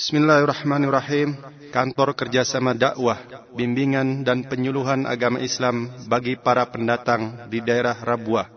[0.00, 1.36] Bismillahirrahmanirrahim.
[1.76, 3.20] Kantor Kerjasama Dakwah,
[3.52, 8.48] Bimbingan dan Penyuluhan Agama Islam bagi para pendatang di daerah Rabuah,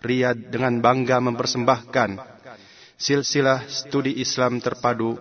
[0.00, 2.16] Riyadh dengan bangga mempersembahkan
[2.96, 5.20] silsilah studi Islam terpadu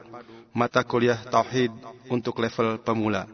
[0.55, 1.75] mata kuliah Tauhid
[2.07, 3.27] untuk level pemula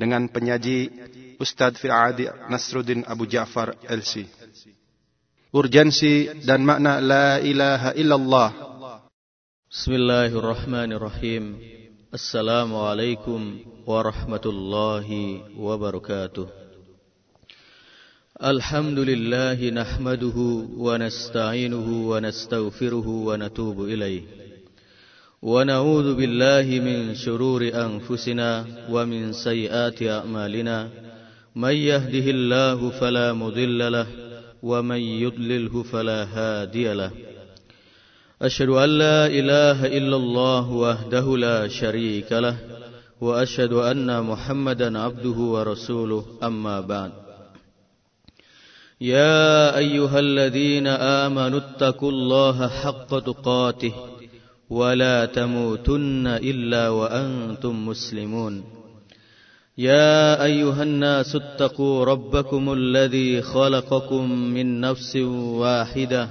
[0.00, 0.88] dengan penyaji
[1.36, 4.24] Ustadz Fi'adi Nasruddin Abu Ja'far LC.
[5.52, 8.67] Urgensi dan makna La ilaha illallah
[9.68, 11.60] Bismillahirrahmanirrahim.
[12.14, 15.08] السلام عليكم ورحمة الله
[15.60, 16.48] وبركاته.
[18.42, 20.38] الحمد لله نحمده
[20.72, 24.22] ونستعينه ونستغفره ونتوب إليه.
[25.42, 30.88] ونعوذ بالله من شرور أنفسنا ومن سيئات أعمالنا.
[31.56, 34.06] من يهده الله فلا مضل له
[34.62, 37.27] ومن يضلله فلا هادي له.
[38.42, 42.56] أشهد أن لا إله إلا الله وحده لا شريك له
[43.20, 47.12] وأشهد أن محمدا عبده ورسوله أما بعد.
[49.00, 53.92] يا أيها الذين آمنوا اتقوا الله حق تقاته
[54.70, 58.64] ولا تموتن إلا وأنتم مسلمون.
[59.78, 65.16] يا أيها الناس اتقوا ربكم الذي خلقكم من نفس
[65.62, 66.30] واحدة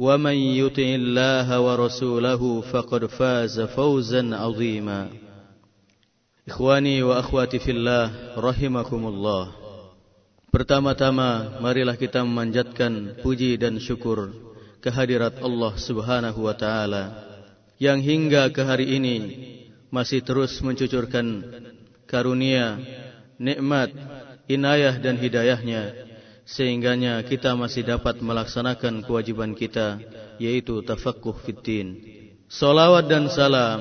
[0.00, 5.08] ومن يطع الله ورسوله فقد فاز فوزا عظيما
[6.48, 9.44] إخواني وأخواتي في الله رحمكم الله
[10.46, 14.32] Pertama-tama marilah kita memanjatkan puji dan syukur
[14.80, 17.12] kehadirat Allah Subhanahu wa taala
[17.76, 19.16] yang hingga ke hari ini
[19.92, 21.44] masih terus mencucurkan
[22.08, 22.80] karunia,
[23.36, 23.92] nikmat,
[24.48, 25.92] inayah dan hidayahnya
[26.51, 30.03] sehingganya kita masih dapat melaksanakan kewajiban kita
[30.35, 31.95] yaitu tafaqquh fiddin.
[32.51, 33.79] Salawat dan salam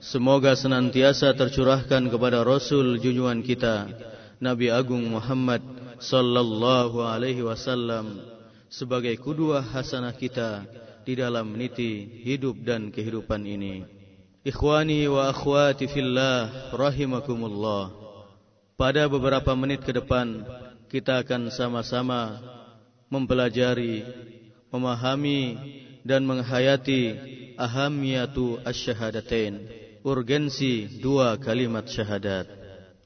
[0.00, 3.92] semoga senantiasa tercurahkan kepada Rasul junjungan kita
[4.40, 5.60] Nabi Agung Muhammad
[6.00, 8.24] sallallahu alaihi wasallam
[8.72, 10.64] sebagai kudua hasanah kita
[11.04, 13.84] di dalam meniti hidup dan kehidupan ini.
[14.40, 17.92] Ikhwani wa akhwati fillah rahimakumullah.
[18.76, 20.44] Pada beberapa menit ke depan
[20.86, 22.38] kita akan sama-sama
[23.10, 24.06] mempelajari,
[24.70, 25.58] memahami
[26.06, 27.02] dan menghayati
[27.58, 29.66] ahamiyatu asyhadatain,
[30.06, 32.46] urgensi dua kalimat syahadat.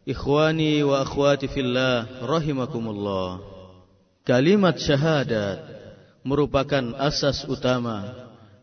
[0.05, 3.41] Ikhwani wa akhwati fillah rahimakumullah.
[4.25, 5.61] Kalimat syahadat
[6.25, 8.13] merupakan asas utama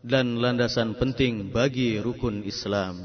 [0.06, 3.02] dan landasan penting bagi rukun Islam.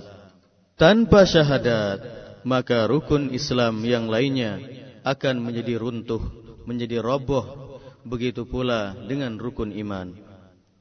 [0.77, 2.01] Tanpa syahadat,
[2.45, 6.23] maka rukun Islam yang lainnya akan menjadi runtuh,
[6.63, 10.15] menjadi roboh, begitu pula dengan rukun iman.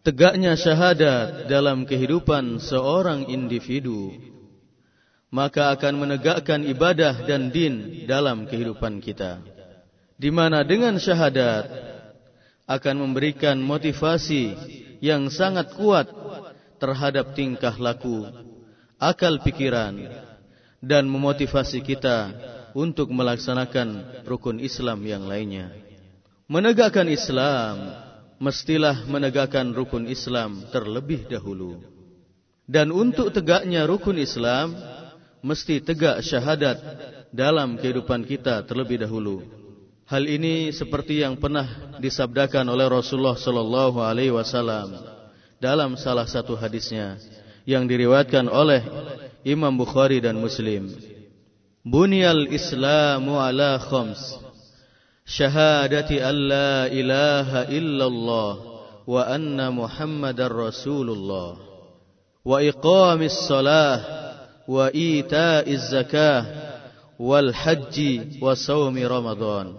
[0.03, 4.11] Tegaknya syahadat dalam kehidupan seorang individu,
[5.31, 9.39] maka akan menegakkan ibadah dan din dalam kehidupan kita.
[10.19, 11.71] Di mana dengan syahadat
[12.67, 14.55] akan memberikan motivasi
[15.03, 16.07] yang sangat kuat
[16.79, 18.27] terhadap tingkah laku,
[18.99, 19.99] akal pikiran,
[20.83, 22.35] dan memotivasi kita
[22.73, 25.73] untuk melaksanakan rukun Islam yang lainnya.
[26.49, 27.97] Menegakkan Islam
[28.43, 31.81] mestilah menegakkan rukun Islam terlebih dahulu.
[32.67, 34.75] Dan untuk tegaknya rukun Islam
[35.45, 36.79] mesti tegak syahadat
[37.33, 39.43] dalam kehidupan kita terlebih dahulu.
[40.07, 44.93] Hal ini seperti yang pernah disabdakan oleh Rasulullah sallallahu alaihi wasallam
[45.57, 47.17] dalam salah satu hadisnya
[47.65, 48.83] yang diriwayatkan oleh
[49.47, 51.12] Imam Bukhari dan Muslim.
[51.83, 54.39] Bunyal Islamu ala khams.
[55.27, 58.53] Syahadati an la ilaha illallah
[59.03, 61.59] wa anna Muhammadar Rasulullah.
[62.47, 63.99] Wa iqamis salah
[64.71, 66.47] wa ita'iz zakah
[67.19, 69.75] wal haji wa saumi Ramadan.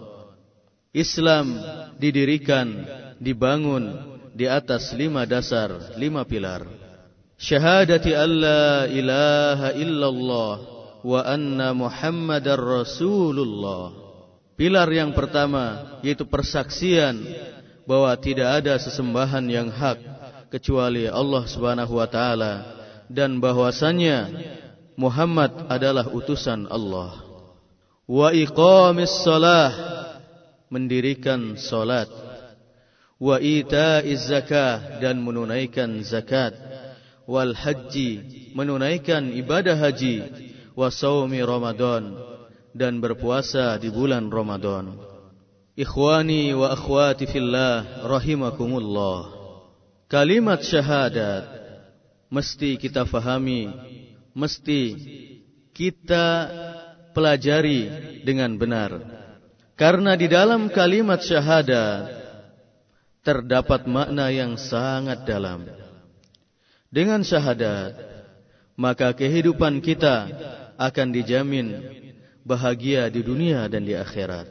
[0.92, 1.56] Islam
[1.96, 2.84] didirikan,
[3.16, 3.96] dibangun
[4.36, 6.68] di atas lima dasar, lima pilar.
[7.40, 10.73] Syahadati an la ilaha illallah
[11.04, 13.92] wa anna Muhammadar Rasulullah.
[14.56, 17.20] Pilar yang pertama yaitu persaksian
[17.84, 20.00] bahwa tidak ada sesembahan yang hak
[20.48, 22.64] kecuali Allah Subhanahu wa taala
[23.12, 24.32] dan bahwasannya
[24.96, 27.20] Muhammad adalah utusan Allah.
[28.08, 29.74] Wa iqamis salah
[30.72, 32.08] mendirikan salat.
[33.18, 36.54] Wa ita'iz zakah dan menunaikan zakat.
[37.24, 40.52] Wal haji menunaikan ibadah haji.
[40.74, 42.18] Wa saumi Ramadan
[42.74, 44.98] dan berpuasa di bulan Ramadan.
[45.78, 49.30] Ikhwani wa akhwati fillah rahimakumullah.
[50.10, 51.46] Kalimat syahadat
[52.30, 53.70] mesti kita fahami,
[54.34, 54.82] mesti
[55.70, 56.26] kita
[57.14, 57.90] pelajari
[58.26, 58.98] dengan benar.
[59.74, 62.10] Karena di dalam kalimat syahadat
[63.22, 65.66] terdapat makna yang sangat dalam.
[66.94, 67.98] Dengan syahadat,
[68.78, 70.30] maka kehidupan kita
[70.76, 71.66] akan dijamin
[72.44, 74.46] bahagia di dunia dan di akhirat.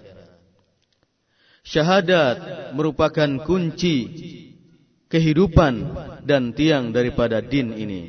[1.63, 3.97] Syahadat merupakan kunci
[5.07, 5.95] kehidupan
[6.27, 8.03] dan tiang daripada din ini.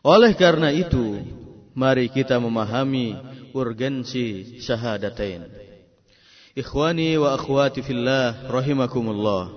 [0.00, 1.20] Oleh karena itu,
[1.76, 3.12] mari kita memahami
[3.52, 5.44] urgensi syahadatain.
[6.56, 9.52] Ikhwani wa akhwati fillah rahimakumullah.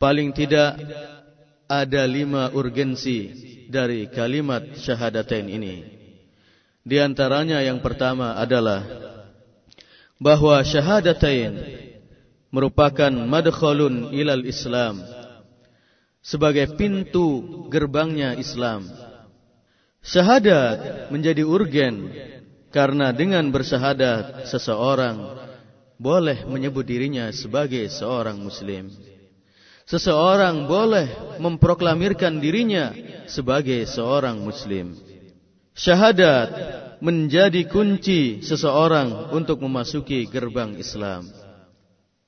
[0.00, 0.80] Paling tidak
[1.68, 3.30] ada lima urgensi
[3.68, 5.99] dari kalimat syahadatain ini.
[6.80, 8.80] Di antaranya yang pertama adalah
[10.16, 11.56] bahwa syahadatain
[12.48, 15.04] merupakan madkhalun ilal Islam
[16.20, 18.88] sebagai pintu gerbangnya Islam.
[20.00, 22.08] Syahadat menjadi urgen
[22.72, 25.36] karena dengan bersyahadat seseorang
[26.00, 28.88] boleh menyebut dirinya sebagai seorang muslim.
[29.84, 32.94] Seseorang boleh memproklamirkan dirinya
[33.28, 35.09] sebagai seorang muslim.
[35.74, 36.48] Syahadat
[37.00, 41.26] menjadi kunci seseorang untuk memasuki gerbang Islam.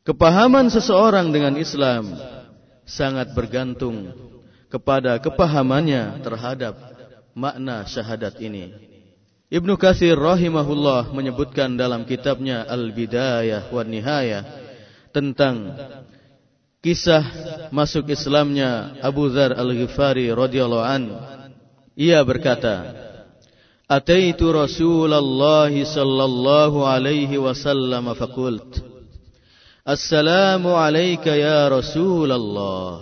[0.02, 2.16] Kepahaman seseorang dengan Islam
[2.82, 4.10] sangat bergantung
[4.66, 6.74] kepada kepahamannya terhadap
[7.36, 8.72] makna syahadat ini.
[9.52, 14.42] Ibnu Katsir rahimahullah menyebutkan dalam kitabnya Al-Bidayah wa Nihayah
[15.12, 15.76] tentang
[16.80, 17.22] kisah
[17.68, 21.04] masuk Islamnya Abu Dzar Al-Ghifari radhiyallahu an.
[21.92, 23.11] Ia berkata,
[23.92, 28.72] أتيت رسول الله صلى الله عليه وسلم فقلت
[29.88, 33.00] السلام عليك يا رسول الله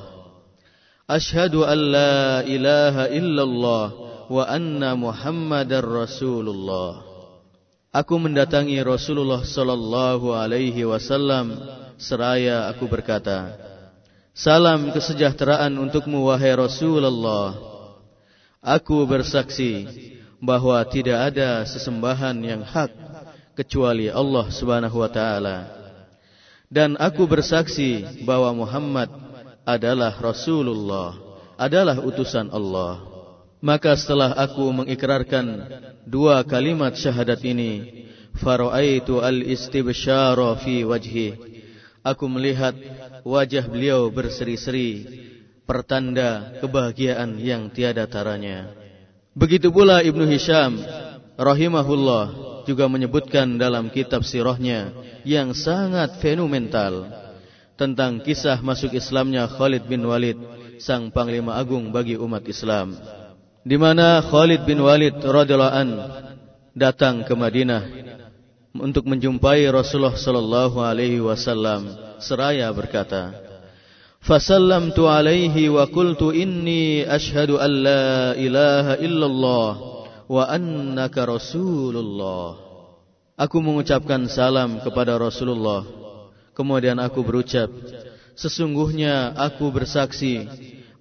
[1.10, 3.86] أشهد أن لا إله إلا الله
[4.30, 6.92] وأن محمد رسول الله
[7.90, 11.58] Aku mendatangi Rasulullah sallallahu alaihi wasallam
[11.98, 13.50] seraya aku berkata,
[14.30, 17.58] Salam kesejahteraan untukmu wahai Rasulullah.
[18.62, 19.90] Aku bersaksi
[20.40, 22.90] bahwa tidak ada sesembahan yang hak
[23.52, 25.68] kecuali Allah Subhanahu wa taala.
[26.70, 29.10] Dan aku bersaksi bahwa Muhammad
[29.68, 31.18] adalah Rasulullah,
[31.60, 33.04] adalah utusan Allah.
[33.60, 35.68] Maka setelah aku mengikrarkan
[36.08, 38.06] dua kalimat syahadat ini,
[38.40, 41.36] faraitu al-istibsyara fi wajhi.
[42.00, 42.72] Aku melihat
[43.28, 45.04] wajah beliau berseri-seri,
[45.68, 48.72] pertanda kebahagiaan yang tiada taranya.
[49.30, 50.82] Begitu pula Ibnu Hisham
[51.38, 52.24] rahimahullah
[52.66, 54.90] juga menyebutkan dalam kitab sirahnya
[55.22, 57.06] yang sangat fenomenal
[57.78, 60.36] tentang kisah masuk Islamnya Khalid bin Walid
[60.82, 62.98] sang panglima agung bagi umat Islam.
[63.62, 65.88] Di mana Khalid bin Walid radhiyallahu an
[66.74, 67.86] datang ke Madinah
[68.74, 71.86] untuk menjumpai Rasulullah sallallahu alaihi wasallam
[72.18, 73.49] seraya berkata
[74.25, 79.71] فسلمت عليه وقلت إني أشهد أن لا إله إلا الله
[80.29, 82.47] وأنك رسول الله
[83.35, 85.83] Aku mengucapkan salam kepada Rasulullah
[86.55, 87.67] Kemudian aku berucap
[88.33, 90.47] Sesungguhnya aku bersaksi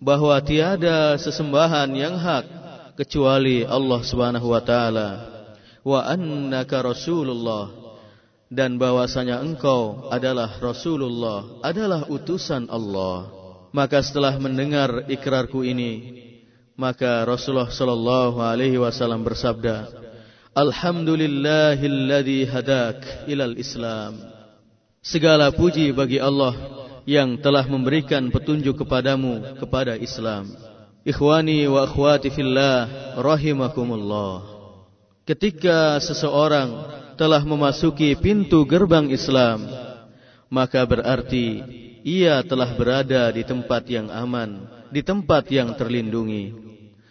[0.03, 2.45] bahwa tiada sesembahan yang hak
[2.99, 5.09] kecuali Allah Subhanahu wa taala
[5.85, 7.78] wa annaka rasulullah
[8.50, 13.30] dan bahwasanya engkau adalah Rasulullah, adalah utusan Allah.
[13.70, 16.26] Maka setelah mendengar ikrarku ini,
[16.74, 19.94] maka Rasulullah sallallahu alaihi wasallam bersabda,
[20.58, 24.18] Alhamdulillahilladzi hadak ilal Islam.
[25.06, 26.58] Segala puji bagi Allah
[27.06, 30.50] yang telah memberikan petunjuk kepadamu kepada Islam.
[31.06, 32.90] Ikhwani wa akhwati fillah
[33.22, 34.44] rahimakumullah.
[35.24, 36.70] Ketika seseorang
[37.20, 39.68] telah memasuki pintu gerbang Islam,
[40.48, 41.60] maka berarti
[42.08, 46.56] ia telah berada di tempat yang aman, di tempat yang terlindungi,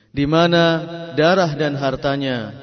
[0.09, 0.81] di mana
[1.13, 2.57] darah dan hartanya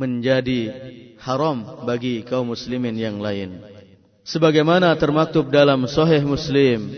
[0.00, 0.72] menjadi
[1.20, 3.60] haram bagi kaum muslimin yang lain.
[4.24, 6.88] Sebagaimana termaktub dalam Sahih Muslim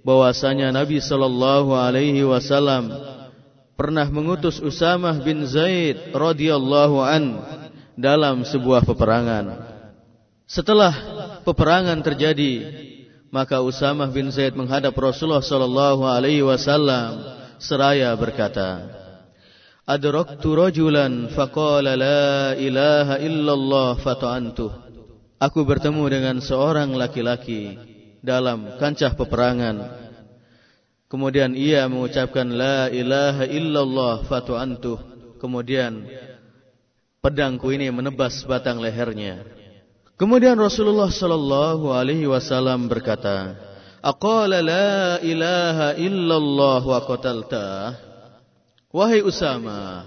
[0.00, 2.88] bahwasanya Nabi sallallahu alaihi wasallam
[3.76, 7.24] pernah mengutus Usamah bin Zaid radhiyallahu an
[8.00, 9.60] dalam sebuah peperangan.
[10.48, 10.92] Setelah
[11.46, 12.66] peperangan terjadi,
[13.30, 17.20] maka Usamah bin Zaid menghadap Rasulullah sallallahu alaihi wasallam
[17.62, 18.88] seraya berkata,
[19.86, 24.72] "Adraktu rajulan faqala la ilaha illallah fata'antu."
[25.38, 27.78] Aku bertemu dengan seorang laki-laki
[28.20, 30.00] dalam kancah peperangan
[31.10, 34.98] Kemudian ia mengucapkan la ilaha illallah fatu'antuh.
[35.42, 36.06] Kemudian
[37.20, 39.44] pedangku ini menebas batang lehernya.
[40.16, 43.56] Kemudian Rasulullah sallallahu alaihi wasallam berkata,
[44.04, 47.96] "Aqala la ilaha illallah wa qatalta?"
[48.90, 50.04] Wahai Usama,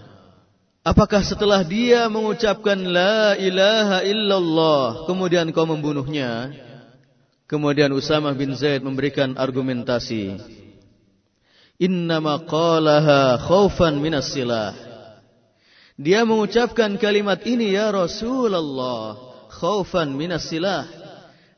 [0.84, 6.52] apakah setelah dia mengucapkan la ilaha illallah kemudian kau membunuhnya?
[7.48, 10.36] Kemudian Usama bin Zaid memberikan argumentasi
[11.82, 14.93] innama qalaha khaufan minas silah.
[15.94, 19.14] Dia mengucapkan kalimat ini ya Rasulullah
[19.54, 20.90] khaufan minas silah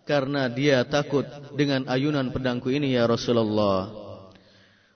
[0.03, 1.23] karena dia takut
[1.55, 4.03] dengan ayunan pedangku ini ya Rasulullah.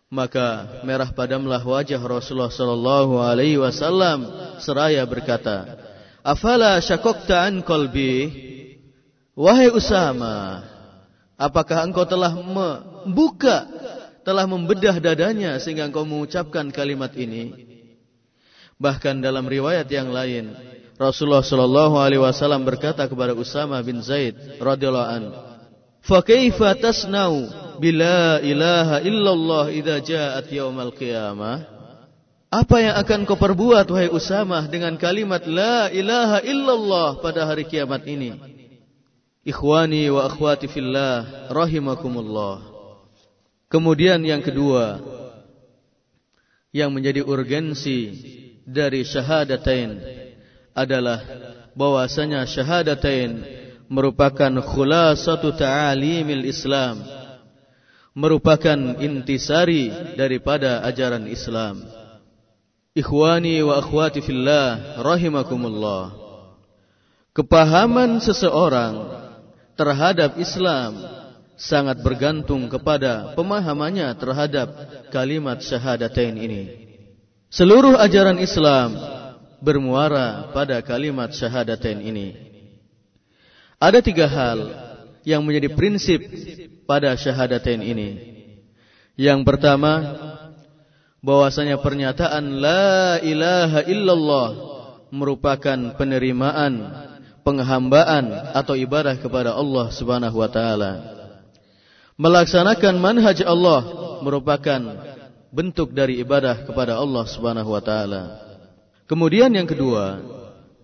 [0.10, 4.26] Maka merah padamlah wajah Rasulullah sallallahu alaihi wasallam
[4.58, 5.78] seraya berkata,
[6.26, 8.28] "Afala syakokta an qalbi?"
[9.40, 10.68] Wahai Usama,
[11.40, 13.70] apakah engkau telah membuka
[14.28, 17.69] telah membedah dadanya sehingga engkau mengucapkan kalimat ini.
[18.80, 20.56] Bahkan dalam riwayat yang lain,
[20.96, 25.24] Rasulullah Shallallahu Alaihi Wasallam berkata kepada Usama bin Zaid radhiyallahu an,
[26.00, 27.44] "Fakaifa tasnau
[27.84, 31.68] bila ilaha illallah idza ja'at yaumal qiyamah?"
[32.50, 38.08] Apa yang akan kau perbuat wahai Usama dengan kalimat la ilaha illallah pada hari kiamat
[38.08, 38.34] ini?
[39.44, 42.64] Ikhwani wa akhwati fillah rahimakumullah.
[43.68, 45.04] Kemudian yang kedua
[46.74, 48.18] yang menjadi urgensi
[48.70, 49.98] dari syahadatain
[50.78, 51.26] adalah
[51.74, 53.42] bahwasanya syahadatain
[53.90, 57.02] merupakan khulasatu ta'alimil Islam
[58.14, 61.82] merupakan intisari daripada ajaran Islam
[62.94, 66.14] Ikhwani wa akhwati fillah rahimakumullah
[67.34, 69.24] Kepahaman seseorang
[69.78, 71.00] terhadap Islam
[71.56, 74.68] sangat bergantung kepada pemahamannya terhadap
[75.08, 76.89] kalimat syahadatain ini.
[77.50, 78.94] Seluruh ajaran Islam
[79.58, 82.38] bermuara pada kalimat syahadatain ini.
[83.82, 84.70] Ada tiga hal
[85.26, 86.22] yang menjadi prinsip
[86.86, 88.10] pada syahadatain ini.
[89.18, 89.94] Yang pertama,
[91.26, 94.50] bahwasanya pernyataan la ilaha illallah
[95.10, 96.86] merupakan penerimaan,
[97.42, 100.92] penghambaan atau ibadah kepada Allah Subhanahu wa taala.
[102.14, 103.82] Melaksanakan manhaj Allah
[104.22, 105.09] merupakan
[105.50, 108.24] bentuk dari ibadah kepada Allah Subhanahu wa taala.
[109.10, 110.22] Kemudian yang kedua,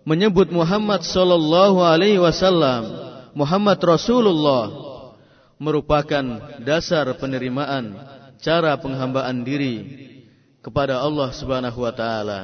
[0.06, 2.90] menyebut Muhammad sallallahu alaihi wasallam
[3.38, 4.74] Muhammad Rasulullah
[5.62, 6.26] merupakan
[6.66, 7.94] dasar penerimaan
[8.42, 9.76] cara penghambaan diri
[10.66, 12.42] kepada Allah Subhanahu wa taala.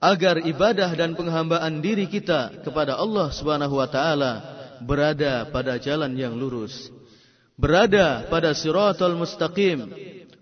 [0.00, 4.32] Agar ibadah dan penghambaan diri kita kepada Allah Subhanahu wa taala
[4.80, 6.88] berada pada jalan yang lurus
[7.60, 9.92] berada pada siratal mustaqim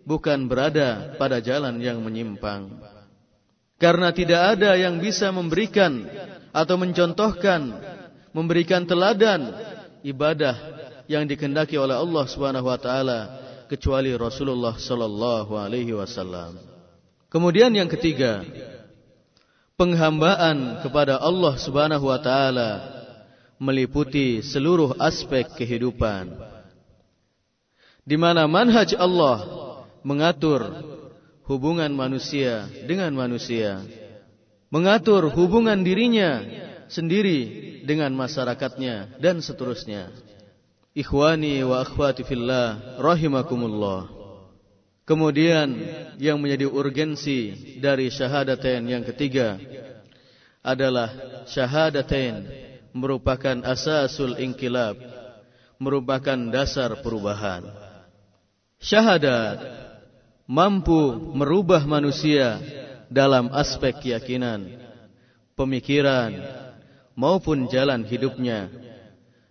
[0.09, 2.73] bukan berada pada jalan yang menyimpang.
[3.77, 6.09] Karena tidak ada yang bisa memberikan
[6.50, 7.77] atau mencontohkan
[8.33, 9.53] memberikan teladan
[10.00, 10.57] ibadah
[11.07, 13.21] yang dikendaki oleh Allah Subhanahu wa taala
[13.69, 16.57] kecuali Rasulullah sallallahu alaihi wasallam.
[17.29, 18.43] Kemudian yang ketiga
[19.79, 22.71] penghambaan kepada Allah Subhanahu wa taala
[23.61, 26.35] meliputi seluruh aspek kehidupan.
[28.09, 29.68] Di mana manhaj Allah
[30.02, 30.62] mengatur
[31.49, 33.83] hubungan manusia dengan manusia,
[34.69, 36.45] mengatur hubungan dirinya
[36.93, 40.12] sendiri dengan masyarakatnya dan seterusnya.
[40.93, 44.11] Ikhwani wa akhwati fillah rahimakumullah.
[45.09, 45.73] Kemudian
[46.21, 49.57] yang menjadi urgensi dari syahadatain yang ketiga
[50.61, 51.09] adalah
[51.49, 52.45] syahadatain
[52.93, 55.00] merupakan asasul inkilab,
[55.81, 57.88] merupakan dasar perubahan
[58.78, 59.59] syahadat
[60.49, 62.57] mampu merubah manusia
[63.12, 64.81] dalam aspek keyakinan,
[65.52, 66.33] pemikiran
[67.12, 68.73] maupun jalan hidupnya.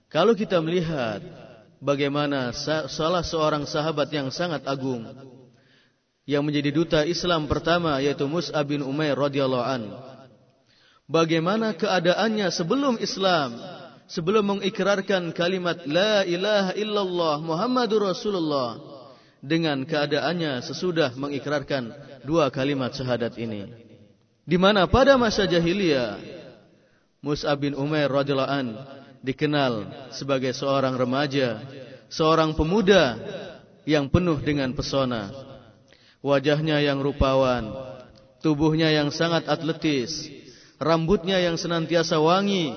[0.09, 1.21] Kalau kita melihat
[1.77, 2.49] bagaimana
[2.89, 5.05] salah seorang sahabat yang sangat agung
[6.25, 9.83] yang menjadi duta Islam pertama yaitu Mus'ab bin Umair radhiyallahu an.
[11.07, 13.55] Bagaimana keadaannya sebelum Islam,
[14.11, 18.96] sebelum mengikrarkan kalimat la ilaha illallah Muhammadur Rasulullah
[19.47, 21.95] dengan keadaannya sesudah mengikrarkan
[22.27, 23.71] dua kalimat syahadat ini.
[24.43, 26.19] Di mana pada masa jahiliyah
[27.23, 28.67] Mus'ab bin Umair radhiyallahu an
[29.23, 31.63] dikenal sebagai seorang remaja,
[32.11, 33.17] seorang pemuda
[33.87, 35.31] yang penuh dengan pesona.
[36.19, 37.71] Wajahnya yang rupawan,
[38.43, 40.27] tubuhnya yang sangat atletis,
[40.75, 42.75] rambutnya yang senantiasa wangi,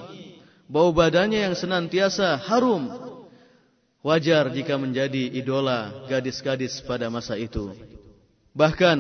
[0.71, 3.10] bau badannya yang senantiasa harum,
[4.01, 7.77] Wajar jika menjadi idola gadis-gadis pada masa itu.
[8.57, 8.99] Bahkan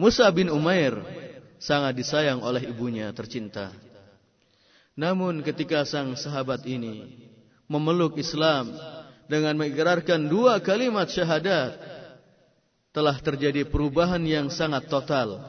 [0.00, 0.96] Musa bin Umair
[1.60, 3.68] sangat disayang oleh ibunya tercinta.
[4.96, 7.28] Namun ketika sang sahabat ini
[7.68, 8.72] memeluk Islam
[9.28, 11.76] dengan mengikrarkan dua kalimat syahadat,
[12.96, 15.42] telah terjadi perubahan yang sangat total.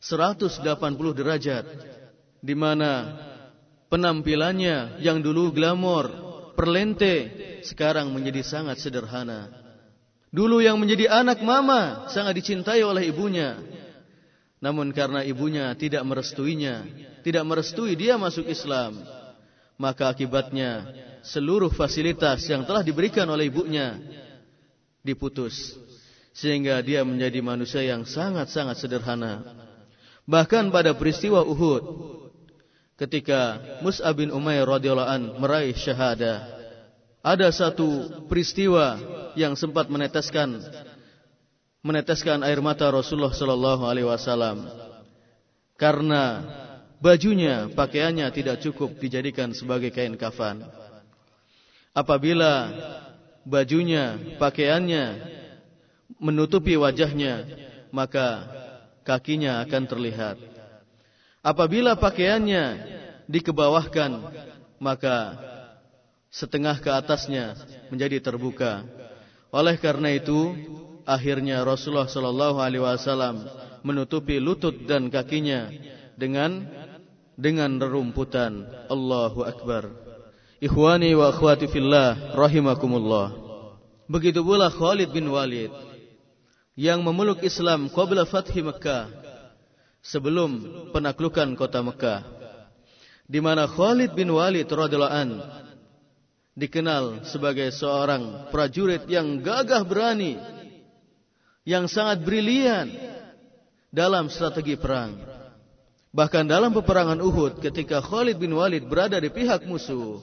[0.00, 0.64] 180
[1.12, 1.68] derajat
[2.40, 3.20] di mana
[3.92, 6.08] penampilannya yang dulu glamor,
[6.56, 7.28] perlente
[7.64, 9.50] sekarang menjadi sangat sederhana.
[10.30, 13.58] Dulu yang menjadi anak mama sangat dicintai oleh ibunya.
[14.62, 16.86] Namun karena ibunya tidak merestuinya,
[17.26, 19.00] tidak merestui dia masuk Islam,
[19.80, 20.84] maka akibatnya
[21.24, 23.96] seluruh fasilitas yang telah diberikan oleh ibunya
[25.00, 25.74] diputus.
[26.30, 29.42] Sehingga dia menjadi manusia yang sangat-sangat sederhana.
[30.30, 31.82] Bahkan pada peristiwa Uhud,
[33.00, 36.59] ketika Mus'ab bin Umair radhiyallahu an meraih syahadah,
[37.20, 38.96] ada satu peristiwa
[39.36, 40.60] yang sempat meneteskan
[41.80, 44.68] meneteskan air mata Rasulullah sallallahu alaihi wasallam
[45.80, 46.44] karena
[47.00, 50.60] bajunya, pakaiannya tidak cukup dijadikan sebagai kain kafan.
[51.96, 52.68] Apabila
[53.48, 55.04] bajunya, pakaiannya
[56.20, 57.48] menutupi wajahnya,
[57.88, 58.44] maka
[59.08, 60.36] kakinya akan terlihat.
[61.40, 62.64] Apabila pakaiannya
[63.24, 64.20] dikebawahkan,
[64.76, 65.16] maka
[66.30, 67.58] setengah ke atasnya
[67.90, 68.86] menjadi terbuka.
[69.50, 70.54] Oleh karena itu,
[71.02, 73.44] akhirnya Rasulullah Shallallahu Alaihi Wasallam
[73.82, 75.68] menutupi lutut dan kakinya
[76.14, 76.70] dengan
[77.34, 78.64] dengan rerumputan.
[78.86, 79.90] Allahu Akbar.
[80.62, 83.32] Ikhwani wa akhwati fillah rahimakumullah.
[84.06, 85.72] Begitu pula Khalid bin Walid
[86.78, 89.08] yang memeluk Islam qabla fathi Mekah
[90.04, 90.50] sebelum
[90.94, 92.40] penaklukan kota Mekah
[93.30, 95.30] di mana Khalid bin Walid radhiyallahu an
[96.58, 100.36] dikenal sebagai seorang prajurit yang gagah berani,
[101.62, 102.90] yang sangat brilian
[103.90, 105.18] dalam strategi perang.
[106.10, 110.18] Bahkan dalam peperangan Uhud ketika Khalid bin Walid berada di pihak musuh,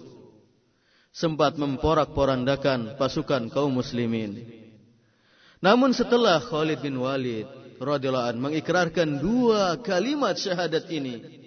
[1.15, 4.43] sempat memporak-porandakan pasukan kaum muslimin.
[5.63, 7.47] Namun setelah Khalid bin Walid
[7.79, 11.46] radhiyallahu an mengikrarkan dua kalimat syahadat ini,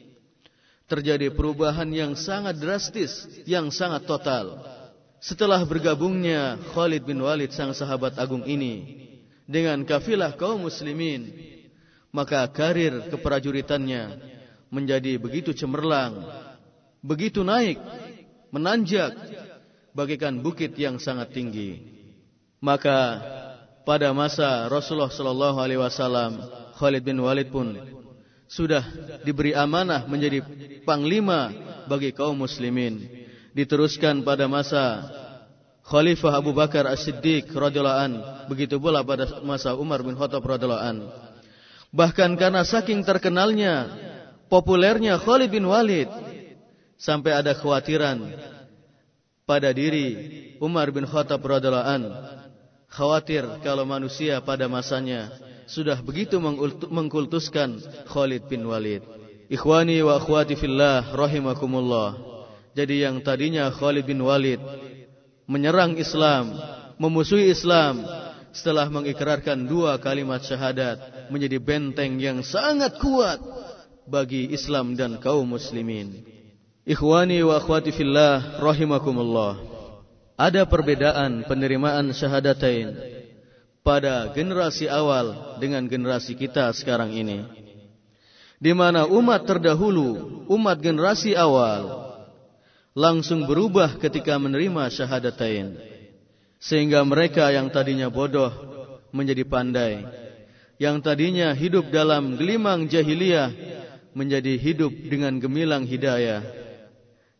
[0.91, 4.59] terjadi perubahan yang sangat drastis, yang sangat total.
[5.23, 9.07] Setelah bergabungnya Khalid bin Walid sang sahabat agung ini
[9.47, 11.31] dengan kafilah kaum muslimin,
[12.11, 14.19] maka karir keprajuritannya
[14.67, 16.27] menjadi begitu cemerlang,
[16.99, 17.79] begitu naik,
[18.51, 19.15] menanjak
[19.95, 21.87] bagaikan bukit yang sangat tinggi.
[22.59, 23.23] Maka
[23.87, 26.41] pada masa Rasulullah sallallahu alaihi wasallam
[26.77, 28.00] Khalid bin Walid pun
[28.51, 28.83] sudah
[29.23, 30.43] diberi amanah menjadi
[30.83, 31.55] panglima
[31.87, 33.07] bagi kaum muslimin.
[33.55, 35.07] Diteruskan pada masa
[35.87, 38.13] Khalifah Abu Bakar As-Siddiq radhiyallahu an,
[38.51, 40.97] begitu pula pada masa Umar bin Khattab radhiyallahu an.
[41.91, 43.91] Bahkan karena saking terkenalnya,
[44.47, 46.11] populernya Khalid bin Walid
[46.99, 48.23] sampai ada kekhawatiran
[49.47, 50.07] pada diri
[50.63, 52.03] Umar bin Khattab radhiyallahu an,
[52.91, 56.43] khawatir kalau manusia pada masanya sudah begitu
[56.91, 57.79] mengkultuskan
[58.11, 59.07] Khalid bin Walid.
[59.47, 62.19] Ikhwani wa akhwati fillah rahimakumullah.
[62.75, 64.59] Jadi yang tadinya Khalid bin Walid
[65.47, 66.59] menyerang Islam,
[66.99, 68.03] memusuhi Islam,
[68.51, 73.39] setelah mengikrarkan dua kalimat syahadat menjadi benteng yang sangat kuat
[74.11, 76.27] bagi Islam dan kaum muslimin.
[76.83, 79.55] Ikhwani wa akhwati fillah rahimakumullah.
[80.35, 83.20] Ada perbedaan penerimaan syahadatain
[83.81, 87.45] pada generasi awal dengan generasi kita sekarang ini.
[88.61, 92.13] Di mana umat terdahulu, umat generasi awal
[92.93, 95.81] langsung berubah ketika menerima syahadatain.
[96.61, 98.53] Sehingga mereka yang tadinya bodoh
[99.17, 100.05] menjadi pandai.
[100.77, 103.53] Yang tadinya hidup dalam gelimang jahiliyah
[104.13, 106.45] menjadi hidup dengan gemilang hidayah.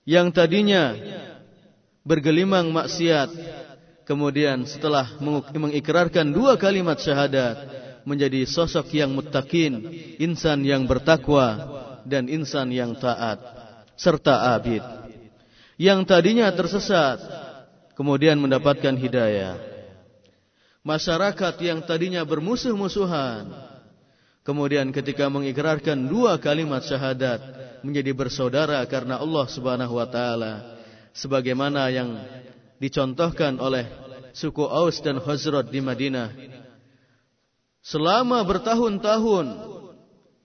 [0.09, 0.97] Yang tadinya
[2.01, 3.60] bergelimang maksiat
[4.11, 5.07] kemudian setelah
[5.55, 7.63] mengikrarkan dua kalimat syahadat
[8.03, 9.87] menjadi sosok yang muttaqin,
[10.19, 11.55] insan yang bertakwa
[12.03, 13.39] dan insan yang taat
[13.95, 14.83] serta abid
[15.79, 17.23] yang tadinya tersesat
[17.95, 19.61] kemudian mendapatkan hidayah.
[20.83, 23.47] masyarakat yang tadinya bermusuh-musuhan
[24.43, 27.39] kemudian ketika mengikrarkan dua kalimat syahadat
[27.87, 30.81] menjadi bersaudara karena Allah Subhanahu wa taala
[31.13, 32.17] sebagaimana yang
[32.81, 33.87] dicontohkan oleh
[34.33, 36.33] suku Aus dan Khazraj di Madinah
[37.85, 39.47] selama bertahun-tahun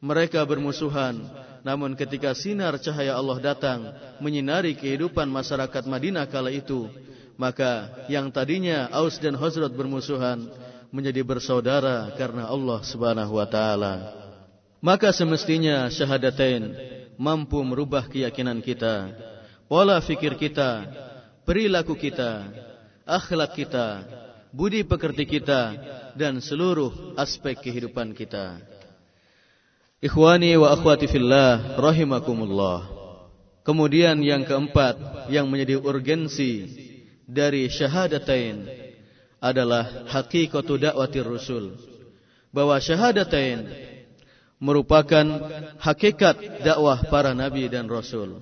[0.04, 1.18] mereka bermusuhan
[1.66, 3.80] namun ketika sinar cahaya Allah datang
[4.22, 6.92] menyinari kehidupan masyarakat Madinah kala itu
[7.36, 10.46] maka yang tadinya Aus dan Khazraj bermusuhan
[10.96, 13.94] menjadi bersaudara karena Allah Subhanahu wa taala.
[14.80, 16.72] Maka semestinya syahadatain
[17.20, 19.12] mampu merubah keyakinan kita,
[19.68, 20.88] pola fikir kita,
[21.46, 22.50] perilaku kita,
[23.06, 24.04] akhlak kita,
[24.50, 25.78] budi pekerti kita
[26.18, 28.60] dan seluruh aspek kehidupan kita.
[30.02, 32.92] Ikhwani wa akhwati fillah rahimakumullah.
[33.66, 36.70] Kemudian yang keempat yang menjadi urgensi
[37.26, 38.70] dari syahadatain
[39.42, 41.74] adalah hakikatu da'watir rusul.
[42.54, 43.66] Bahwa syahadatain
[44.62, 45.26] merupakan
[45.82, 48.40] hakikat dakwah para nabi dan rasul.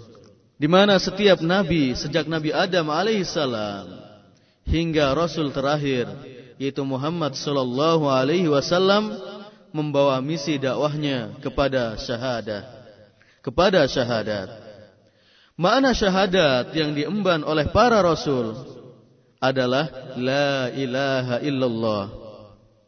[0.63, 3.99] Di mana setiap nabi sejak Nabi Adam alaihissalam
[4.63, 6.07] hingga rasul terakhir
[6.55, 9.11] yaitu Muhammad sallallahu alaihi wasallam
[9.75, 12.63] membawa misi dakwahnya kepada syahadat.
[13.43, 14.55] Kepada syahadat.
[15.59, 18.55] Makna syahadat yang diemban oleh para rasul
[19.43, 22.03] adalah la ilaha illallah.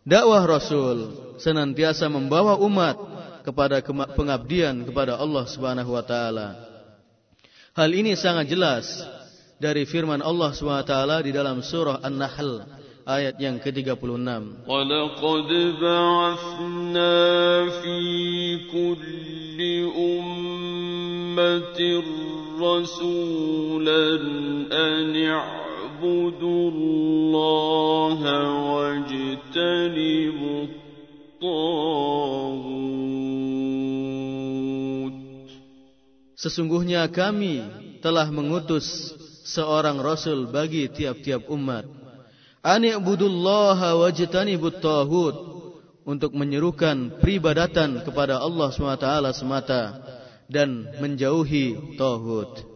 [0.07, 1.11] Dakwah rasul
[1.43, 2.95] senantiasa membawa umat
[3.43, 3.83] kepada
[4.15, 6.64] pengabdian kepada Allah Subhanahu wa taala.
[7.75, 9.03] Hal ini sangat jelas
[9.59, 10.55] dari firman Allah
[10.87, 12.63] taala di dalam surah An-Nahl
[13.03, 14.63] ayat yang ke-36.
[14.63, 15.51] Walaqad
[15.83, 17.13] ba'athna
[17.83, 17.99] fi
[18.71, 21.05] kulli ummatin
[22.55, 24.15] رسولا
[24.71, 28.19] أن اعبدوا الله
[28.75, 30.63] واجتنبوا
[31.43, 33.24] الطاغوت
[36.35, 37.63] Sesungguhnya kami
[38.03, 39.15] telah mengutus
[39.47, 41.87] seorang rasul bagi tiap-tiap umat.
[42.59, 45.35] Ani'budullaha wajtanibut taghut
[46.03, 49.83] untuk menyerukan peribadatan kepada Allah SWT semata
[50.51, 52.67] dan menjauhi tauhid.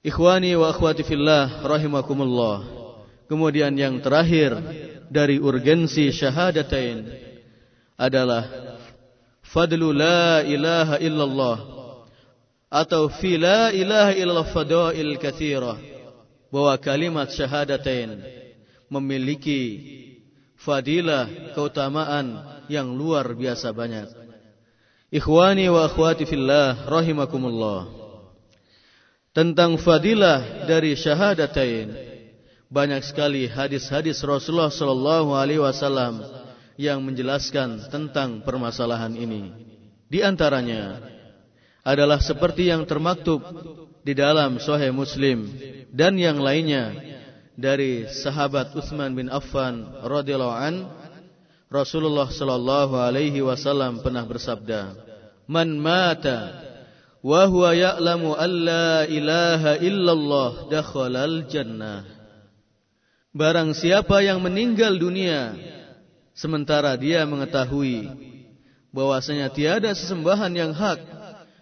[0.00, 2.64] Ikhwani wa akhwati fillah rahimakumullah.
[3.30, 4.56] Kemudian yang terakhir
[5.06, 7.06] dari urgensi syahadatain
[7.94, 8.48] adalah
[9.44, 11.79] fadlu la ilaha illallah
[12.70, 15.76] atau fi la ilaha illallah fadail kathirah
[16.54, 18.22] bahwa kalimat syahadatain
[18.86, 19.62] memiliki
[20.54, 21.26] fadilah
[21.58, 22.38] keutamaan
[22.70, 24.06] yang luar biasa banyak.
[25.10, 27.90] Ikhwani wa akhwati fillah rahimakumullah.
[29.34, 31.90] Tentang fadilah dari syahadatain
[32.70, 36.22] banyak sekali hadis-hadis Rasulullah sallallahu alaihi wasallam
[36.78, 39.50] yang menjelaskan tentang permasalahan ini.
[40.06, 41.02] Di antaranya
[41.80, 43.40] adalah seperti yang termaktub
[44.04, 45.48] di dalam Sahih Muslim
[45.92, 46.92] dan yang lainnya
[47.60, 50.74] dari sahabat Utsman bin Affan radhiyallahu an
[51.70, 54.90] Rasulullah sallallahu alaihi wasallam pernah bersabda,
[55.46, 56.66] "Man mata
[57.22, 58.34] wa huwa ya'lamu
[59.06, 62.02] ilaha illallah dakhalal jannah."
[63.30, 65.54] Barang siapa yang meninggal dunia
[66.34, 68.10] sementara dia mengetahui
[68.90, 70.98] bahwasanya tiada sesembahan yang hak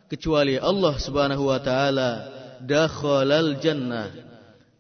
[0.09, 2.11] kecuali Allah Subhanahu wa taala,
[2.65, 4.11] dakhalal jannah,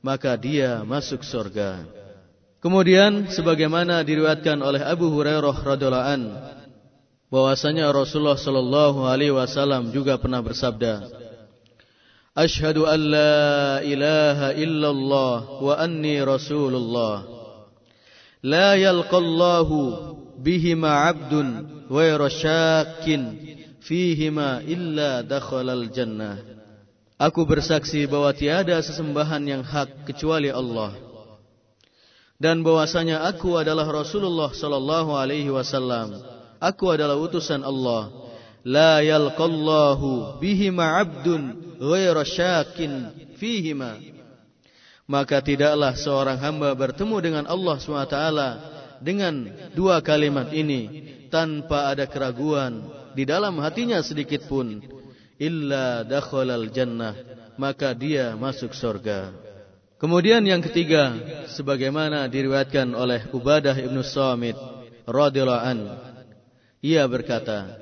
[0.00, 1.84] maka dia masuk surga.
[2.58, 6.22] Kemudian sebagaimana diriwayatkan oleh Abu Hurairah radhiyallahu an
[7.30, 11.06] bahwasanya Rasulullah sallallahu alaihi wasallam juga pernah bersabda
[12.38, 17.26] Ashhadu an la ilaha illallah wa anni rasulullah
[18.46, 21.46] la yalqallahu bihima 'abdun
[21.90, 23.47] ghairu syakkin
[23.88, 26.36] fihima illa dakhalal jannah
[27.18, 31.08] Aku bersaksi bahwa tiada sesembahan yang hak kecuali Allah
[32.38, 36.22] dan bahwasanya aku adalah Rasulullah sallallahu alaihi wasallam.
[36.62, 38.30] Aku adalah utusan Allah.
[38.62, 43.10] La yalqallahu bihima 'abdun ghairu syakin
[43.42, 43.98] fihima.
[45.10, 48.18] Maka tidaklah seorang hamba bertemu dengan Allah SWT
[49.02, 49.34] dengan
[49.74, 52.86] dua kalimat ini tanpa ada keraguan
[53.18, 54.78] di dalam hatinya sedikit pun
[55.42, 57.18] illa dakhalal jannah
[57.58, 59.34] maka dia masuk surga.
[59.98, 61.18] Kemudian yang ketiga,
[61.50, 64.54] sebagaimana diriwayatkan oleh Ubadah ibnu Samit
[65.10, 65.78] radhiyallahu an,
[66.78, 67.74] ia berkata,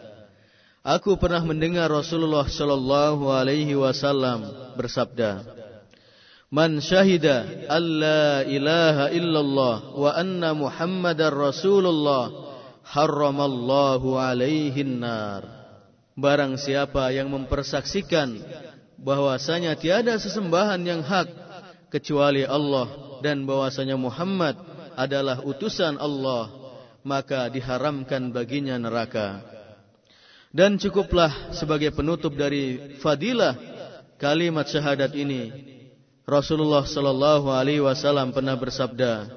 [0.81, 4.49] Aku pernah mendengar Rasulullah sallallahu alaihi wasallam
[4.81, 5.45] bersabda,
[6.49, 12.46] Man syahida alla ilaha illallah wa anna muhammadar rasulullah
[12.87, 15.43] harramallahu alaihi nar.
[16.17, 18.41] Barang siapa yang mempersaksikan
[18.97, 21.29] bahwasanya tiada sesembahan yang hak
[21.93, 24.57] kecuali Allah dan bahwasanya Muhammad
[24.97, 26.49] adalah utusan Allah,
[27.05, 29.45] maka diharamkan baginya neraka.
[30.57, 33.53] Dan cukuplah sebagai penutup dari fadilah
[34.17, 35.53] kalimat syahadat ini.
[36.25, 39.29] Rasulullah sallallahu alaihi wasallam pernah bersabda,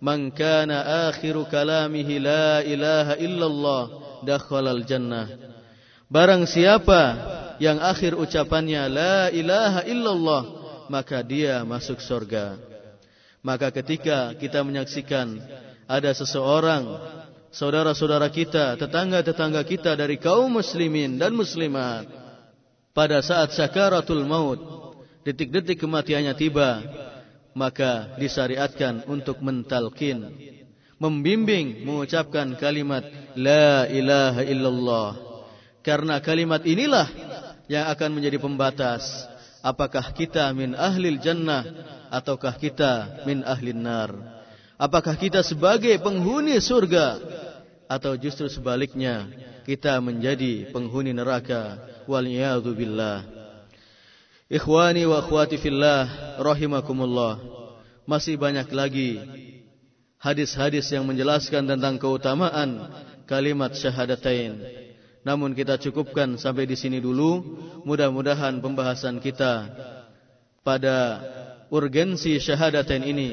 [0.00, 3.82] "Man kana akhiru kalamihi la ilaha illallah
[4.22, 5.26] dakhala al-jannah."
[6.06, 7.02] Barang siapa
[7.58, 10.42] yang akhir ucapannya la ilaha illallah,
[10.86, 12.60] maka dia masuk surga.
[13.42, 15.38] Maka ketika kita menyaksikan
[15.86, 16.82] ada seseorang
[17.54, 22.06] saudara-saudara kita, tetangga-tetangga kita dari kaum muslimin dan muslimat
[22.90, 24.60] pada saat sakaratul maut,
[25.22, 26.82] detik-detik kematiannya tiba,
[27.56, 30.28] maka disyariatkan untuk mentalkin,
[31.00, 33.00] membimbing mengucapkan kalimat
[33.32, 35.10] la ilaha illallah.
[35.80, 37.08] Karena kalimat inilah
[37.64, 39.24] yang akan menjadi pembatas
[39.64, 41.64] apakah kita min ahlil jannah
[42.12, 44.12] ataukah kita min ahlin nar.
[44.76, 47.16] Apakah kita sebagai penghuni surga
[47.88, 49.24] atau justru sebaliknya
[49.64, 52.28] kita menjadi penghuni neraka wal
[52.76, 53.35] billah
[54.46, 56.06] ikhwani wa akhwati fillah
[56.38, 57.38] rahimakumullah.
[58.06, 59.18] Masih banyak lagi
[60.22, 62.86] hadis-hadis yang menjelaskan tentang keutamaan
[63.26, 64.62] kalimat syahadatain.
[65.26, 67.42] Namun kita cukupkan sampai di sini dulu.
[67.82, 69.66] Mudah-mudahan pembahasan kita
[70.62, 71.18] pada
[71.70, 73.30] urgensi syahadatain ini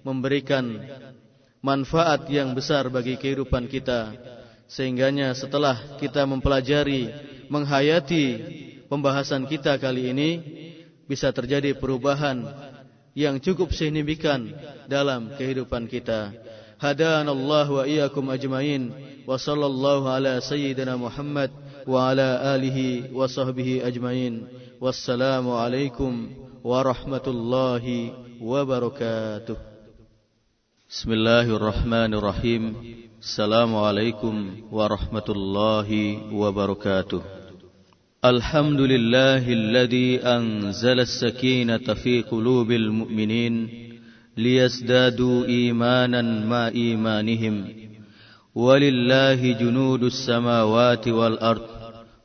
[0.00, 0.80] memberikan
[1.60, 4.16] manfaat yang besar bagi kehidupan kita.
[4.64, 7.12] Sehingganya setelah kita mempelajari
[7.52, 8.24] menghayati
[8.94, 10.30] pembahasan kita kali ini
[11.10, 12.46] bisa terjadi perubahan
[13.10, 14.54] yang cukup signifikan
[14.86, 16.30] dalam kehidupan kita.
[16.78, 18.94] Hadanallahu wa iyyakum ajmain
[19.26, 21.50] wa sallallahu ala sayyidina Muhammad
[21.90, 24.46] wa ala alihi wa sahbihi ajmain.
[24.78, 26.30] Wassalamu alaikum
[26.62, 29.58] warahmatullahi wabarakatuh.
[30.86, 32.62] Bismillahirrahmanirrahim.
[33.18, 37.43] Assalamualaikum warahmatullahi wabarakatuh.
[38.24, 43.68] الحمد لله الذي أنزل السكينة في قلوب المؤمنين
[44.36, 47.64] ليزدادوا إيمانا مع إيمانهم
[48.54, 51.66] ولله جنود السماوات والأرض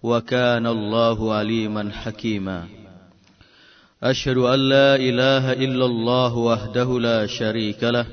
[0.03, 2.63] وكان الله عليما حكيما.
[4.03, 8.05] أشهد أن لا إله إلا الله وحده لا شريك له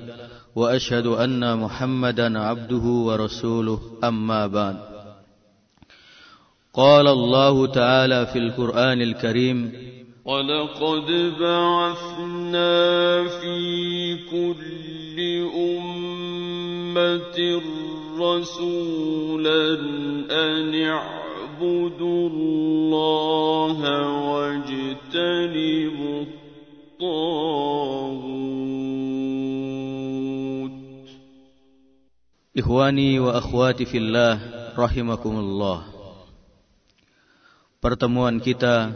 [0.56, 4.95] وأشهد أن محمدا عبده ورسوله أما بعد.
[6.76, 9.72] قال الله تعالى في القرآن الكريم
[10.24, 11.06] ولقد
[11.40, 15.18] بعثنا في كل
[15.56, 17.60] امه
[18.20, 19.74] رسولا
[20.30, 23.78] ان اعبدوا الله
[24.30, 28.46] واجتنبوا الطاغوت
[32.56, 34.40] Ikhwani wa akhwati fillah
[34.76, 35.95] rahimakumullah.
[37.86, 38.90] Pertemuan kita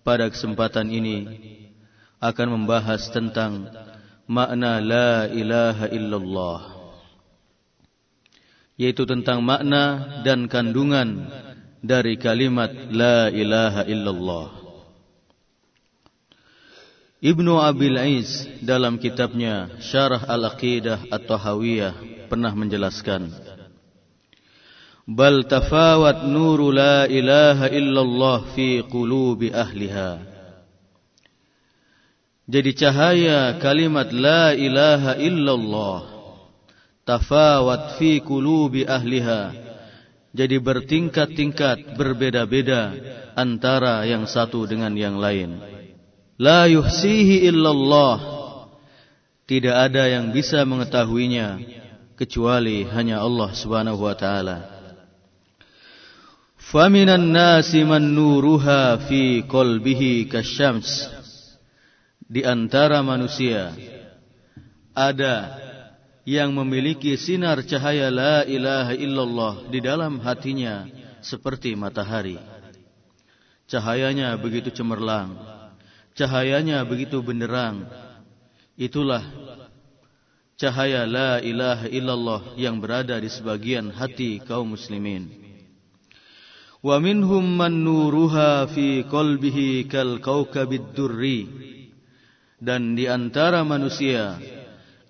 [0.00, 1.28] pada kesempatan ini
[2.16, 3.68] akan membahas tentang
[4.24, 6.60] makna la ilaha illallah.
[8.80, 11.28] Yaitu tentang makna dan kandungan
[11.84, 14.56] dari kalimat la ilaha illallah.
[17.20, 23.47] Ibnu Abil Aiz dalam kitabnya Syarah Al-Aqidah At-Tahawiyah pernah menjelaskan
[25.08, 30.20] bal tafawat nuru la ilaha illallah fi qulubi ahliha.
[32.48, 36.00] Jadi cahaya kalimat la ilaha illallah
[37.08, 39.56] tafawat fi qulubi ahliha.
[40.36, 42.92] Jadi bertingkat-tingkat berbeda-beda
[43.32, 45.56] antara yang satu dengan yang lain.
[46.36, 48.36] La yuhsihi illallah.
[49.48, 51.56] Tidak ada yang bisa mengetahuinya
[52.12, 54.77] kecuali hanya Allah Subhanahu wa taala.
[56.68, 61.08] Faminan nasi man nuruha fi qalbihi kasyams.
[62.28, 63.72] Di antara manusia
[64.92, 65.56] ada
[66.28, 70.84] yang memiliki sinar cahaya la ilaha illallah di dalam hatinya
[71.24, 72.36] seperti matahari.
[73.64, 75.40] Cahayanya begitu cemerlang,
[76.12, 77.88] cahayanya begitu benderang.
[78.76, 79.24] Itulah
[80.60, 85.47] cahaya la ilaha illallah yang berada di sebagian hati kaum muslimin.
[86.78, 91.50] Man nuruha fi qalbihi kal kaukabid durri.
[92.58, 94.38] Dan di antara manusia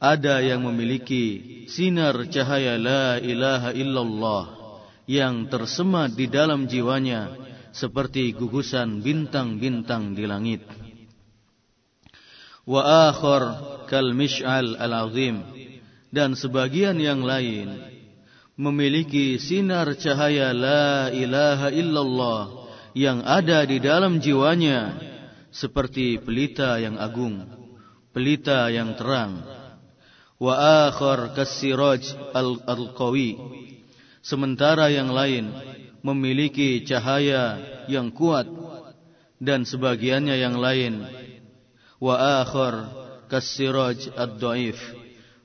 [0.00, 4.44] ada yang memiliki sinar cahaya la ilaha illallah
[5.08, 7.36] yang tersema di dalam jiwanya
[7.72, 10.64] seperti gugusan bintang-bintang di langit.
[12.64, 13.42] Wa akhar
[13.88, 15.44] kal mish'al al-azim
[16.08, 17.97] dan sebagian yang lain
[18.58, 22.42] memiliki sinar cahaya la ilaha illallah
[22.98, 24.98] yang ada di dalam jiwanya
[25.54, 27.46] seperti pelita yang agung,
[28.10, 29.46] pelita yang terang.
[30.38, 32.02] Wa akhar kasiraj
[32.34, 33.38] al-qawi.
[34.22, 35.50] Sementara yang lain
[36.02, 38.46] memiliki cahaya yang kuat
[39.38, 41.06] dan sebagiannya yang lain
[41.98, 42.74] wa akhar
[43.26, 44.78] kasiraj ad-dhaif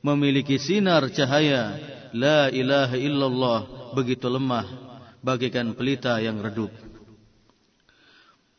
[0.05, 3.59] memiliki sinar cahaya la ilaha illallah
[3.97, 4.65] begitu lemah
[5.25, 6.69] bagaikan pelita yang redup.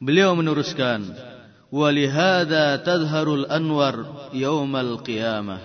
[0.03, 1.15] Beliau meneruskan
[1.71, 5.63] walihada tadharul anwar yaumal qiyamah.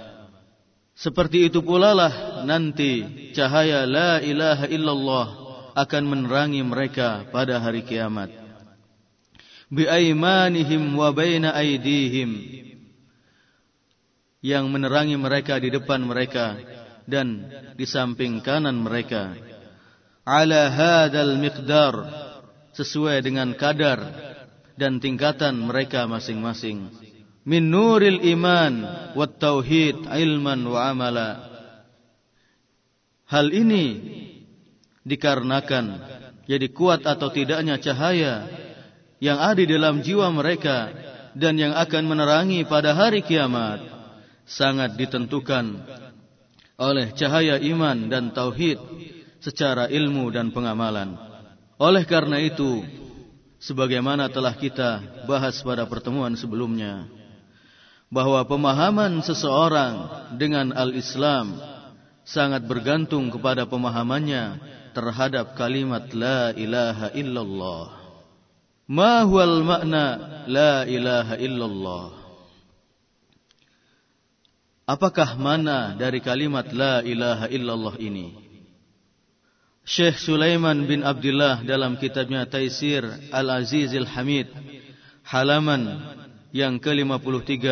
[0.94, 5.28] Seperti itu pula lah nanti cahaya la ilaha illallah
[5.80, 8.28] akan menerangi mereka pada hari kiamat.
[9.72, 12.36] Biaimanihim wa baina aidihim
[14.44, 16.58] yang menerangi mereka di depan mereka
[17.10, 19.34] dan di samping kanan mereka.
[20.24, 21.94] Ala hadal miqdar
[22.78, 24.00] sesuai dengan kadar
[24.78, 26.94] dan tingkatan mereka masing-masing.
[27.44, 28.74] Min nuril iman
[29.18, 31.30] wat tauhid ilman wa amala.
[33.26, 33.86] Hal ini
[35.02, 35.86] dikarenakan
[36.46, 38.46] jadi kuat atau tidaknya cahaya
[39.22, 40.90] yang ada di dalam jiwa mereka
[41.38, 43.84] dan yang akan menerangi pada hari kiamat
[44.50, 45.86] sangat ditentukan
[46.80, 48.80] oleh cahaya iman dan tauhid
[49.44, 51.20] secara ilmu dan pengamalan.
[51.76, 52.84] Oleh karena itu,
[53.60, 57.08] sebagaimana telah kita bahas pada pertemuan sebelumnya,
[58.08, 59.96] bahwa pemahaman seseorang
[60.40, 61.60] dengan al-Islam
[62.24, 64.60] sangat bergantung kepada pemahamannya
[64.96, 67.86] terhadap kalimat la ilaha illallah.
[68.90, 70.06] Ma huwal makna
[70.50, 72.19] la ilaha illallah?
[74.90, 78.34] Apakah mana dari kalimat la ilaha illallah ini?
[79.86, 84.50] Syekh Sulaiman bin Abdullah dalam kitabnya Taisir Al-Aziz Al-Hamid
[85.30, 85.94] halaman
[86.50, 87.66] yang ke-53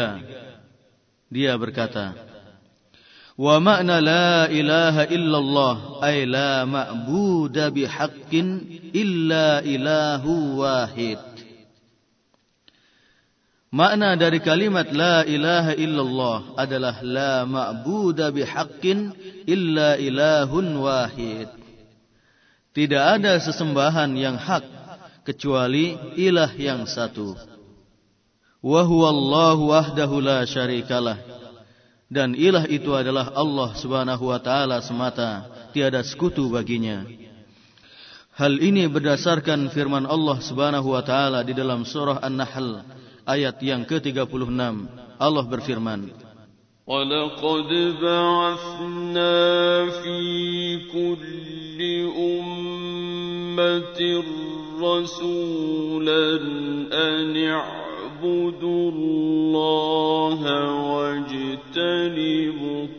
[1.34, 2.13] dia berkata
[3.38, 8.65] Wa makna la ilaha illallah ay la ma'buda bihaqqin
[8.97, 11.21] illa ilahu wahid.
[13.67, 19.12] Makna dari kalimat la ilaha illallah adalah la ma'buda bihaqqin
[19.43, 21.51] illa ilahun wahid.
[22.71, 24.63] Tidak ada sesembahan yang hak
[25.27, 27.36] kecuali ilah yang satu.
[28.63, 31.19] Wa huwa Allah wahdahu la syarikalah
[32.08, 35.43] dan ilah itu adalah Allah Subhanahu wa taala semata,
[35.75, 37.03] tiada sekutu baginya.
[38.32, 42.88] Hal ini berdasarkan firman Allah Subhanahu wa taala di dalam surah An-Nahl
[43.28, 44.56] ayat yang ke-36
[45.20, 46.08] Allah berfirman
[46.88, 49.36] وَلَقَدْ بَعَثْنَا
[50.00, 50.20] فِي
[50.88, 54.26] كُلِّ kulli ummatin
[54.82, 56.46] rasulan
[56.90, 60.42] an i'budu Allah
[60.98, 62.90] wajtanibu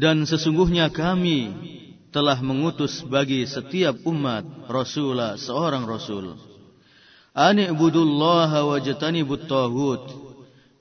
[0.00, 1.52] Dan sesungguhnya kami
[2.10, 6.34] telah mengutus bagi setiap umat rasulah seorang rasul.
[7.30, 10.10] Ani'budullaha wajtanibut taghut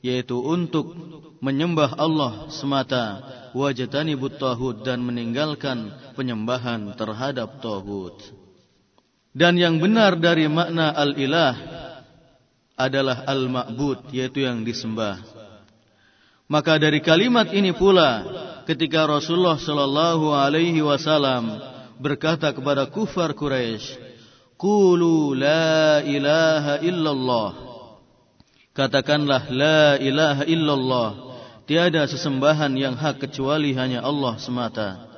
[0.01, 0.97] yaitu untuk
[1.39, 3.21] menyembah Allah semata
[3.53, 8.17] wajtanibut taghut dan meninggalkan penyembahan terhadap taghut.
[9.29, 11.53] Dan yang benar dari makna al-ilah
[12.73, 15.21] adalah al-ma'bud yaitu yang disembah.
[16.49, 18.25] Maka dari kalimat ini pula
[18.69, 21.57] ketika Rasulullah sallallahu alaihi wasallam
[21.97, 23.97] berkata kepada kufar Quraisy,
[24.53, 27.49] "Qulu la ilaha illallah."
[28.77, 31.09] Katakanlah la ilaha illallah.
[31.65, 35.09] Tiada sesembahan yang hak kecuali hanya Allah semata.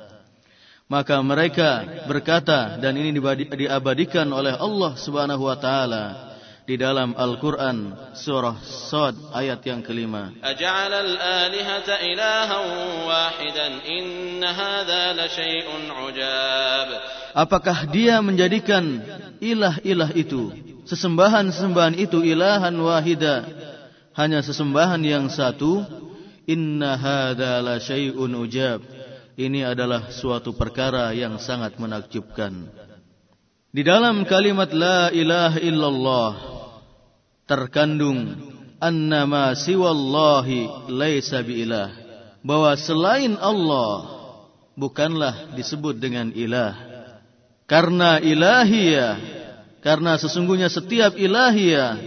[0.88, 3.16] Maka mereka berkata dan ini
[3.56, 6.31] diabadikan oleh Allah Subhanahu wa taala
[6.62, 10.30] di dalam Al-Qur'an surah Sad ayat yang kelima.
[10.38, 12.66] Aj'ala al-alihata ilahan
[13.02, 16.88] wahidan inna hadza la syai'un 'ujab.
[17.34, 19.02] Apakah dia menjadikan
[19.42, 20.54] ilah-ilah itu
[20.86, 23.42] sesembahan-sesembahan itu ilahan wahida
[24.14, 25.82] hanya sesembahan yang satu
[26.46, 28.84] inna hadza la syai'un ujab
[29.34, 32.68] ini adalah suatu perkara yang sangat menakjubkan.
[33.72, 36.51] Di dalam kalimat la ilaha illallah
[37.52, 38.32] terkandung
[38.80, 41.92] annama siwallahi laisa biilah.
[42.40, 44.08] Bahwa selain Allah
[44.72, 46.72] bukanlah disebut dengan ilah.
[47.68, 49.20] Karena ilahiyah
[49.84, 52.00] karena sesungguhnya setiap ilahiyah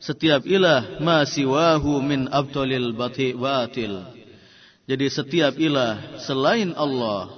[0.00, 4.08] setiap ilah ma siwahu min abtalil batil.
[4.88, 7.28] Jadi setiap ilah selain Allah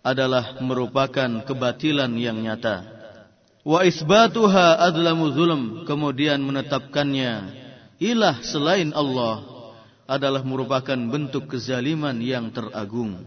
[0.00, 2.99] adalah merupakan kebatilan yang nyata.
[3.60, 5.62] Wa isbatuha adlamu zulm.
[5.84, 7.52] Kemudian menetapkannya
[8.00, 9.44] ilah selain Allah
[10.08, 13.20] adalah merupakan bentuk kezaliman yang teragung.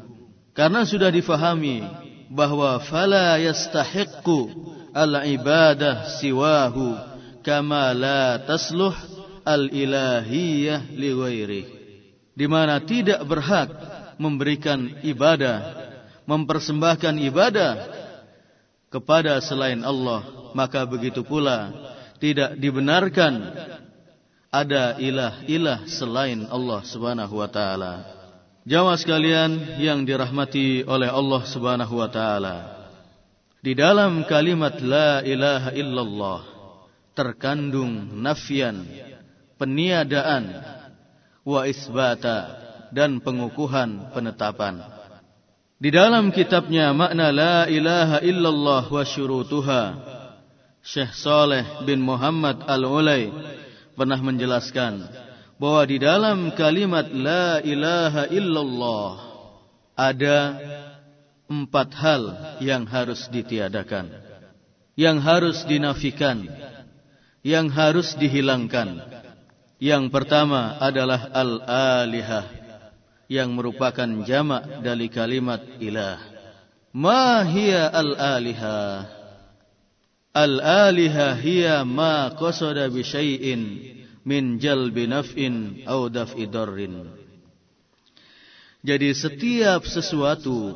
[0.53, 1.85] Karena sudah difahami
[2.33, 4.51] bahwa fala yastahiqqu
[4.93, 6.97] al-ibadah siwahu
[7.45, 8.93] kama la tasluh
[9.45, 11.63] al-ilahiyah li ghairi.
[12.33, 13.69] Di mana tidak berhak
[14.17, 15.85] memberikan ibadah
[16.25, 17.71] mempersembahkan ibadah
[18.93, 21.73] kepada selain Allah, maka begitu pula
[22.21, 23.57] tidak dibenarkan
[24.53, 28.05] ada ilah-ilah selain Allah Subhanahu wa taala.
[28.69, 32.57] Jamaah sekalian yang dirahmati oleh Allah Subhanahu wa taala.
[33.65, 36.41] Di dalam kalimat la ilaha illallah
[37.17, 38.85] terkandung nafian,
[39.57, 40.63] peniadaan,
[41.43, 42.61] wa isbata
[42.93, 44.79] dan pengukuhan penetapan.
[45.83, 49.83] Di dalam kitabnya makna la ilaha illallah wa syurutuha
[50.79, 53.27] Syekh Saleh bin Muhammad Al-Ulay
[53.91, 55.03] pernah menjelaskan
[55.59, 59.11] bahwa di dalam kalimat la ilaha illallah
[59.99, 60.39] ada
[61.51, 62.23] empat hal
[62.63, 64.07] yang harus ditiadakan
[64.95, 66.47] yang harus dinafikan
[67.43, 69.03] yang harus dihilangkan.
[69.83, 72.62] Yang pertama adalah al-alihah
[73.31, 76.19] yang merupakan jamak dari kalimat ilah.
[76.93, 78.81] Ma hiya al-aliha?
[80.33, 83.61] Al-aliha hiya ma qasada bi syai'in
[84.25, 87.09] min jalbi naf'in aw daf'i darrin.
[88.83, 90.75] Jadi setiap sesuatu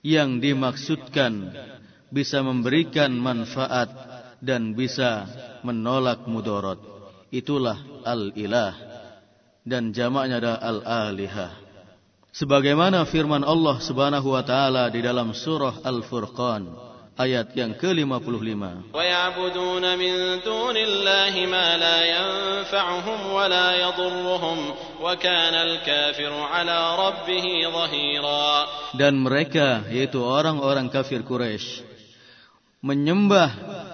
[0.00, 1.52] yang dimaksudkan
[2.08, 3.92] bisa memberikan manfaat
[4.40, 5.28] dan bisa
[5.62, 6.80] menolak mudarat.
[7.30, 8.91] Itulah al-ilah
[9.62, 11.52] dan jamaknya adalah al-alihah.
[12.32, 16.64] Sebagaimana firman Allah Subhanahu wa taala di dalam surah Al-Furqan
[17.12, 18.96] ayat yang ke-55.
[18.96, 24.58] Wa ya'buduna min dunillahi ma la yanfa'uhum wa la yadhurruhum
[24.96, 28.48] wa kana al-kafiru 'ala rabbih dhahira.
[28.96, 31.84] Dan mereka yaitu orang-orang kafir Quraisy
[32.82, 33.50] menyembah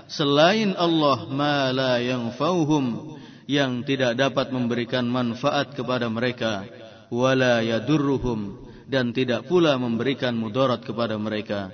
[0.08, 3.18] selain Allah ma la yanfa'uhum
[3.48, 6.68] yang tidak dapat memberikan manfaat kepada mereka
[7.08, 11.72] wala yadurruhum dan tidak pula memberikan mudarat kepada mereka.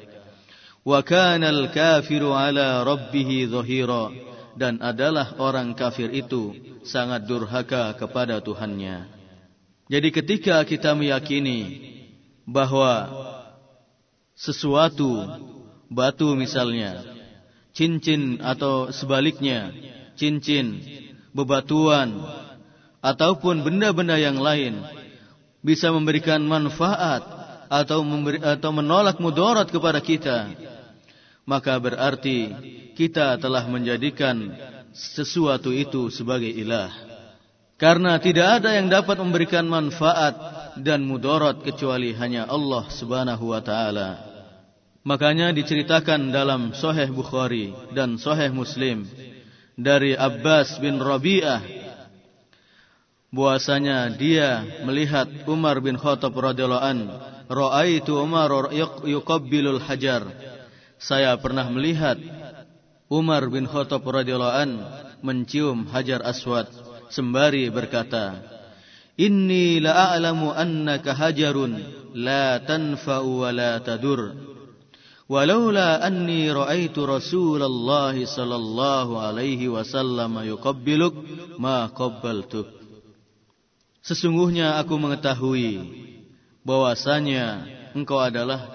[0.86, 4.14] Wa al-kafiru ala rabbih dhahira
[4.54, 6.54] dan adalah orang kafir itu
[6.86, 9.10] sangat durhaka kepada Tuhannya.
[9.90, 11.90] Jadi ketika kita meyakini
[12.46, 13.10] bahwa
[14.36, 15.26] sesuatu
[15.90, 17.02] batu misalnya
[17.74, 19.72] cincin atau sebaliknya
[20.14, 20.78] cincin
[21.34, 22.14] bebatuan,
[23.04, 24.80] ataupun benda-benda yang lain
[25.60, 27.20] bisa memberikan manfaat
[27.68, 30.48] atau memberi, atau menolak mudarat kepada kita,
[31.44, 32.54] maka berarti
[32.96, 34.54] kita telah menjadikan
[34.94, 36.88] sesuatu itu sebagai ilah.
[37.74, 40.38] Karena tidak ada yang dapat memberikan manfaat
[40.78, 44.22] dan mudarat kecuali hanya Allah Subhanahu wa taala.
[45.04, 49.04] Makanya diceritakan dalam Sahih Bukhari dan Sahih Muslim
[49.74, 51.62] dari Abbas bin Rabi'ah.
[53.34, 56.98] Bahwasanya dia melihat Umar bin Khattab radhiyallahu an
[57.50, 58.70] raaitu Umar
[59.02, 60.22] yuqabbilul hajar.
[61.02, 62.14] Saya pernah melihat
[63.10, 64.70] Umar bin Khattab radhiyallahu an
[65.26, 66.70] mencium hajar aswad.
[67.10, 68.38] Sembari berkata
[69.18, 71.78] inni la a'lamu annaka hajarun
[72.14, 74.53] la tanfa'u wa la tadur
[75.29, 81.13] ولولا أني رأيت رسول الله صلى الله عليه وسلم يقبلك
[81.61, 82.79] ما قبلتك
[83.99, 85.85] Sesungguhnya aku mengetahui
[86.65, 88.65] bahwasanya engkau adalah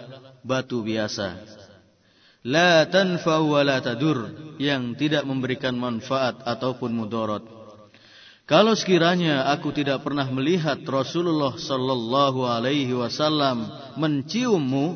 [0.46, 1.42] batu biasa.
[2.44, 4.30] La tanfa'u wa la tadur
[4.60, 7.42] yang tidak memberikan manfaat ataupun mudarat.
[8.44, 13.64] Kalau sekiranya aku tidak pernah melihat Rasulullah sallallahu alaihi wasallam
[13.96, 14.86] menciummu,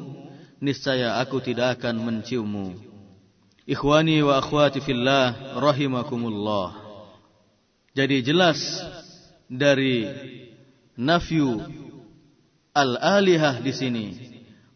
[0.64, 2.80] niscaya aku tidak akan menciummu.
[3.68, 6.80] Ikhwani wa akhwati fillah rahimakumullah.
[7.92, 8.80] Jadi jelas
[9.52, 10.08] dari
[10.96, 11.60] nafyu
[12.72, 14.08] al-alihah di sini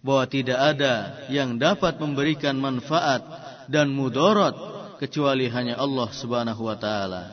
[0.04, 3.24] bahwa tidak ada yang dapat memberikan manfaat
[3.72, 4.54] dan mudarat
[5.00, 7.24] kecuali hanya Allah Subhanahu wa taala.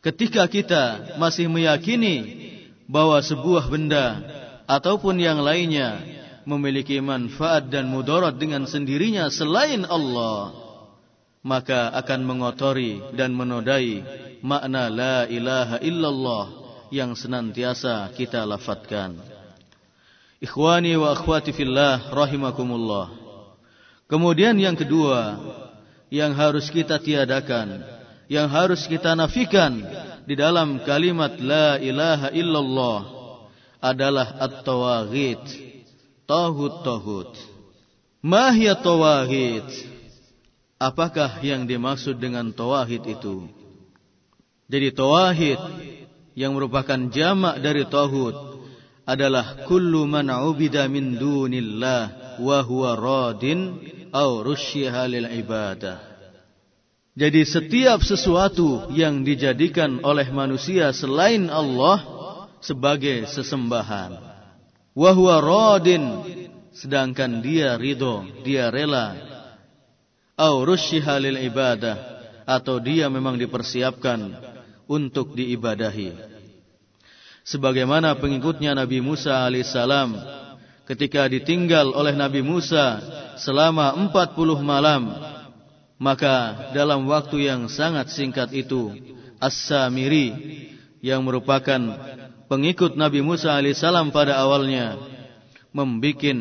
[0.00, 2.48] Ketika kita masih meyakini
[2.88, 4.24] bahwa sebuah benda
[4.64, 6.19] ataupun yang lainnya
[6.50, 10.50] memiliki manfaat dan mudarat dengan sendirinya selain Allah,
[11.46, 14.02] maka akan mengotori dan menodai
[14.42, 16.46] makna la ilaha illallah
[16.90, 19.14] yang senantiasa kita lafadzkan.
[20.42, 23.14] Ikhwani wa akhwati fillah rahimakumullah.
[24.10, 25.38] Kemudian yang kedua
[26.10, 27.86] yang harus kita tiadakan,
[28.26, 29.78] yang harus kita nafikan
[30.26, 33.00] di dalam kalimat la ilaha illallah
[33.78, 35.69] adalah at-tawaghit.
[36.30, 37.34] Tauhid-tauhid.
[38.22, 39.66] Mahya tawaghit?
[40.78, 43.50] Apakah yang dimaksud dengan tauhid itu?
[44.70, 45.58] Jadi tauhid
[46.38, 48.62] yang merupakan jamak dari tauhid
[49.02, 53.82] adalah kullu man ubida min dunillah wa huwa radin
[54.14, 55.98] au rusyiha lil ibadah.
[57.18, 61.98] Jadi setiap sesuatu yang dijadikan oleh manusia selain Allah
[62.62, 64.29] sebagai sesembahan.
[64.94, 66.04] Wa huwa radin.
[66.70, 69.14] Sedangkan dia ridho, dia rela.
[70.38, 71.96] Au rusyiha lil ibadah.
[72.46, 74.34] Atau dia memang dipersiapkan
[74.90, 76.18] untuk diibadahi.
[77.46, 80.18] Sebagaimana pengikutnya Nabi Musa alaihissalam
[80.90, 82.98] ketika ditinggal oleh Nabi Musa
[83.38, 85.14] selama 40 malam
[86.00, 88.90] maka dalam waktu yang sangat singkat itu
[89.38, 90.34] As-Samiri
[91.00, 91.78] yang merupakan
[92.50, 94.98] pengikut Nabi Musa alaihissalam pada awalnya
[95.70, 96.34] membuat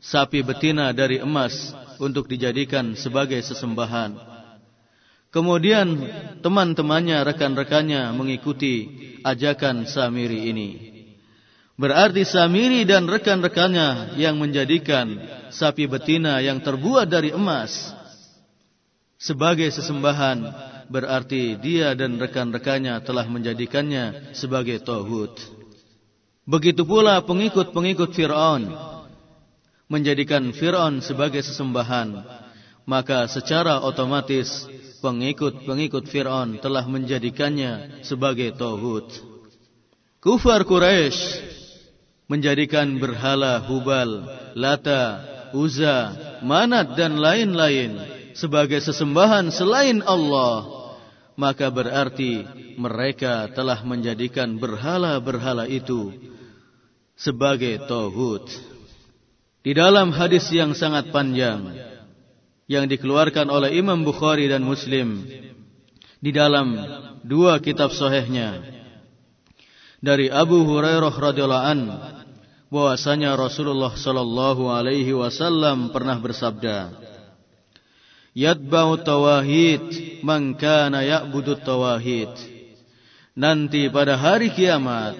[0.00, 4.16] sapi betina dari emas untuk dijadikan sebagai sesembahan.
[5.30, 5.86] Kemudian
[6.42, 8.88] teman-temannya, rekan-rekannya mengikuti
[9.22, 10.68] ajakan Samiri ini.
[11.78, 15.20] Berarti Samiri dan rekan-rekannya yang menjadikan
[15.52, 17.94] sapi betina yang terbuat dari emas
[19.20, 20.48] sebagai sesembahan
[20.90, 25.38] berarti dia dan rekan-rekannya telah menjadikannya sebagai tauhid.
[26.44, 28.74] Begitu pula pengikut-pengikut Fir'aun
[29.90, 32.22] menjadikan Fir'aun sebagai sesembahan,
[32.86, 34.70] maka secara otomatis
[35.02, 39.10] pengikut-pengikut Fir'aun telah menjadikannya sebagai Tauhud.
[40.22, 41.42] Kufar Quraisy
[42.30, 45.26] menjadikan berhala Hubal, Lata,
[45.56, 46.14] Uzza,
[46.46, 47.98] Manat dan lain-lain
[48.36, 50.79] sebagai sesembahan selain Allah.
[51.40, 52.44] Maka berarti
[52.76, 56.12] mereka telah menjadikan berhala-berhala itu
[57.16, 58.44] sebagai Tauhud.
[59.64, 61.72] Di dalam hadis yang sangat panjang,
[62.70, 65.24] yang dikeluarkan oleh Imam Bukhari dan Muslim
[66.20, 66.76] di dalam
[67.26, 68.62] dua kitab sahihnya
[69.98, 71.80] dari Abu Hurairah radhiyallahu an
[72.70, 77.09] bahwasanya Rasulullah sallallahu alaihi wasallam pernah bersabda
[78.30, 79.82] Yatba'u tawahid
[80.22, 82.30] man kana ya'budu tawahid
[83.34, 85.18] Nanti pada hari kiamat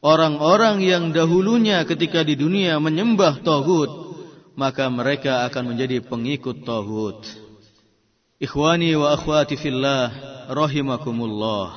[0.00, 3.90] orang-orang yang dahulunya ketika di dunia menyembah tauhid
[4.56, 7.24] maka mereka akan menjadi pengikut tauhid.
[8.40, 10.12] Ikhwani wa akhwati fillah
[10.52, 11.76] rahimakumullah.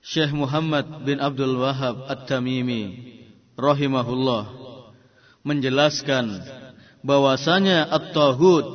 [0.00, 3.14] Syekh Muhammad bin Abdul Wahab At-Tamimi
[3.58, 4.48] rahimahullah
[5.44, 6.40] menjelaskan
[7.00, 8.68] bahwasanya at-tauhid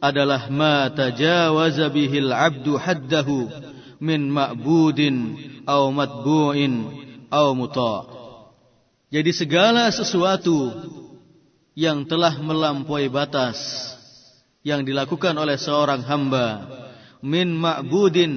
[0.00, 3.52] adalah ma tajawaza bihil 'abdu haddahu
[4.00, 5.36] min ma'budin
[5.68, 6.88] aw matbu'in
[7.28, 8.08] aw muta'.
[9.10, 10.72] Jadi segala sesuatu
[11.76, 13.58] yang telah melampaui batas
[14.64, 16.64] yang dilakukan oleh seorang hamba
[17.20, 18.32] min ma'budin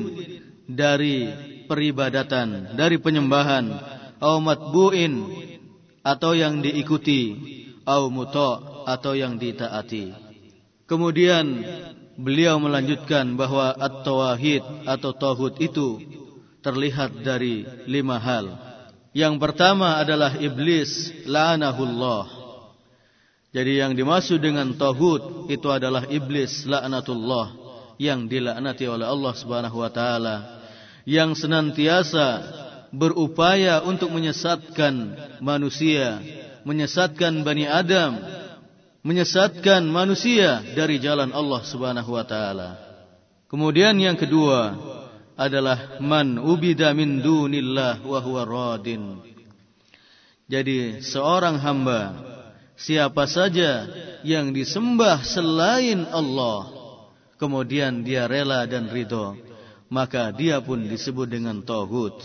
[0.68, 1.32] dari
[1.68, 3.72] peribadatan, dari penyembahan,
[4.20, 5.14] au matbu'in
[6.04, 7.40] atau yang diikuti,
[7.88, 10.14] au muta' atau yang ditaati.
[10.86, 11.64] Kemudian
[12.20, 16.00] beliau melanjutkan bahwa at-tauhid atau tauhid itu
[16.62, 18.54] terlihat dari lima hal.
[19.14, 22.44] Yang pertama adalah iblis la'anahullah
[23.54, 27.54] jadi yang dimaksud dengan tauhid itu adalah iblis laknatullah
[28.02, 30.66] yang dilaknati oleh Allah Subhanahu wa taala
[31.06, 32.42] yang senantiasa
[32.90, 36.18] berupaya untuk menyesatkan manusia,
[36.66, 38.18] menyesatkan Bani Adam,
[39.04, 42.80] menyesatkan manusia dari jalan Allah Subhanahu wa taala.
[43.52, 44.74] Kemudian yang kedua
[45.36, 49.20] adalah man ubida min dunillah wa huwa radin.
[50.48, 52.34] Jadi seorang hamba
[52.80, 53.86] siapa saja
[54.26, 56.72] yang disembah selain Allah
[57.38, 59.38] kemudian dia rela dan ridho
[59.92, 62.18] maka dia pun disebut dengan tauhid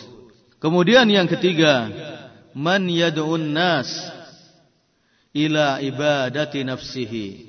[0.62, 1.90] kemudian yang ketiga
[2.56, 3.86] man yad'un nas
[5.46, 7.48] ila ibadati nafsihi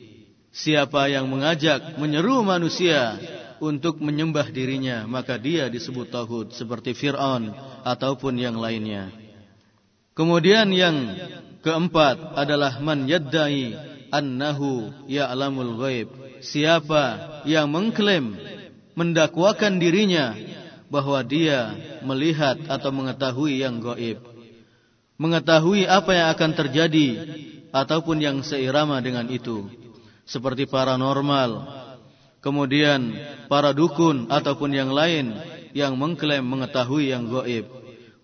[0.49, 3.21] Siapa yang mengajak, menyeru manusia
[3.61, 7.53] untuk menyembah dirinya, maka dia disebut tauhid seperti Fir'aun
[7.85, 9.13] ataupun yang lainnya.
[10.17, 11.15] Kemudian yang
[11.61, 13.77] keempat adalah man yaddai
[14.09, 16.09] annahu ya'lamul ghaib.
[16.41, 18.33] Siapa yang mengklaim
[18.97, 20.33] mendakwakan dirinya
[20.89, 24.17] bahwa dia melihat atau mengetahui yang gaib.
[25.19, 27.07] Mengetahui apa yang akan terjadi
[27.70, 29.70] ataupun yang seirama dengan itu
[30.30, 31.65] seperti paranormal,
[32.39, 33.17] kemudian
[33.49, 35.34] para dukun ataupun yang lain
[35.74, 37.65] yang mengklaim mengetahui yang goib,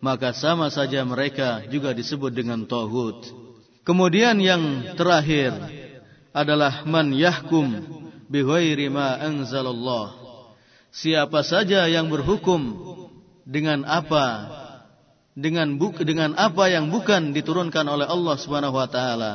[0.02, 3.26] maka sama saja mereka juga disebut dengan tauhid.
[3.86, 5.54] Kemudian yang terakhir
[6.34, 7.86] adalah man yahkum
[8.30, 10.14] bighairi ma anzalallah.
[10.90, 12.62] Siapa saja yang berhukum
[13.46, 14.50] dengan apa
[15.36, 19.34] dengan buk dengan apa yang bukan diturunkan oleh Allah Subhanahu wa taala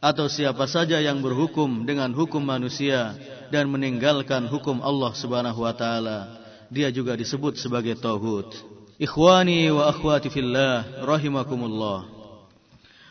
[0.00, 3.12] atau siapa saja yang berhukum dengan hukum manusia
[3.52, 6.40] dan meninggalkan hukum Allah Subhanahu wa taala
[6.72, 8.48] dia juga disebut sebagai tauhid.
[8.96, 12.08] Ikhwani wa akhwati fillah rahimakumullah.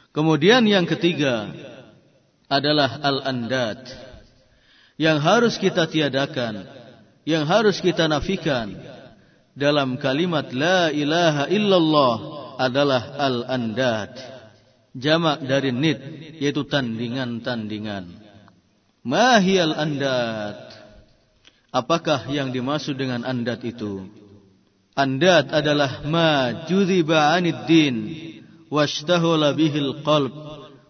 [0.10, 1.53] Kemudian yang ketiga
[2.49, 3.86] adalah al-andad
[4.97, 6.66] yang harus kita tiadakan
[7.22, 8.74] yang harus kita nafikan
[9.60, 12.16] dalam kalimat la ilaha illallah
[12.55, 14.39] adalah al-andad
[14.95, 15.99] jamak dari nid
[16.39, 18.10] yaitu tandingan-tandingan.
[19.05, 20.60] Mahiyal andat.
[21.70, 24.10] Apakah yang dimaksud dengan andat itu?
[24.97, 27.38] Andat adalah ma judhiba
[27.70, 27.95] din
[28.68, 30.34] washtahula bihil qalb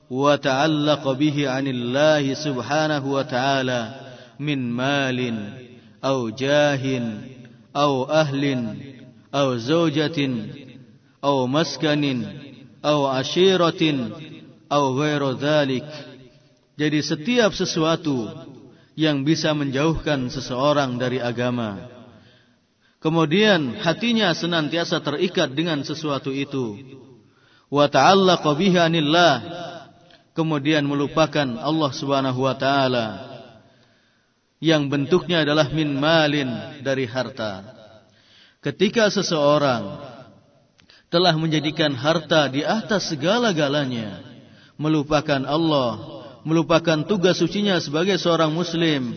[0.10, 3.82] wa ta'allaqa bihi 'anillahi subhanahu wa ta'ala
[4.42, 5.38] min malin
[6.02, 7.39] aw jahin
[7.74, 8.78] aw ahlin
[9.30, 10.34] aw zawjatin
[11.22, 12.26] aw maskanin
[12.80, 14.12] atau ashiratin
[14.72, 15.86] atau ghairu dzalik.
[16.80, 18.32] Jadi setiap sesuatu
[18.96, 21.92] yang bisa menjauhkan seseorang dari agama.
[23.00, 26.80] Kemudian hatinya senantiasa terikat dengan sesuatu itu.
[27.68, 29.36] Wa ta'allaqa anillah.
[30.36, 33.29] Kemudian melupakan Allah Subhanahu wa taala
[34.60, 36.52] yang bentuknya adalah min malin
[36.84, 37.64] dari harta.
[38.60, 40.04] Ketika seseorang
[41.08, 44.20] telah menjadikan harta di atas segala-galanya,
[44.76, 49.16] melupakan Allah, melupakan tugas sucinya sebagai seorang muslim,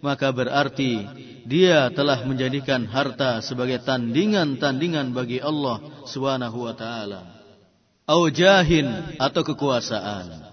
[0.00, 1.04] maka berarti
[1.44, 7.24] dia telah menjadikan harta sebagai tandingan-tandingan bagi Allah Subhanahu wa taala.
[8.08, 8.88] Au jahin
[9.20, 10.48] atau kekuasaan.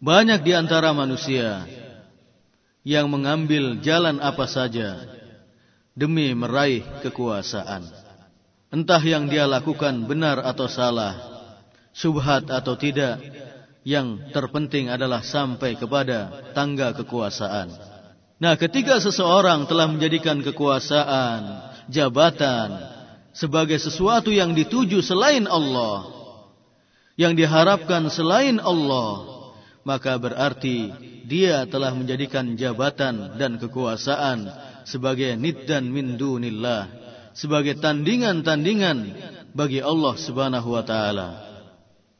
[0.00, 1.64] Banyak di antara manusia
[2.86, 5.02] yang mengambil jalan apa saja
[5.98, 7.82] demi meraih kekuasaan.
[8.70, 11.18] Entah yang dia lakukan benar atau salah,
[11.90, 13.18] subhat atau tidak,
[13.82, 17.74] yang terpenting adalah sampai kepada tangga kekuasaan.
[18.38, 21.42] Nah, ketika seseorang telah menjadikan kekuasaan,
[21.90, 22.70] jabatan
[23.34, 26.06] sebagai sesuatu yang dituju selain Allah,
[27.18, 29.35] yang diharapkan selain Allah,
[29.86, 30.90] maka berarti
[31.22, 34.50] dia telah menjadikan jabatan dan kekuasaan
[34.82, 36.90] sebagai niddan min dunillah
[37.36, 38.98] sebagai tandingan-tandingan
[39.52, 41.28] bagi Allah Subhanahu wa taala.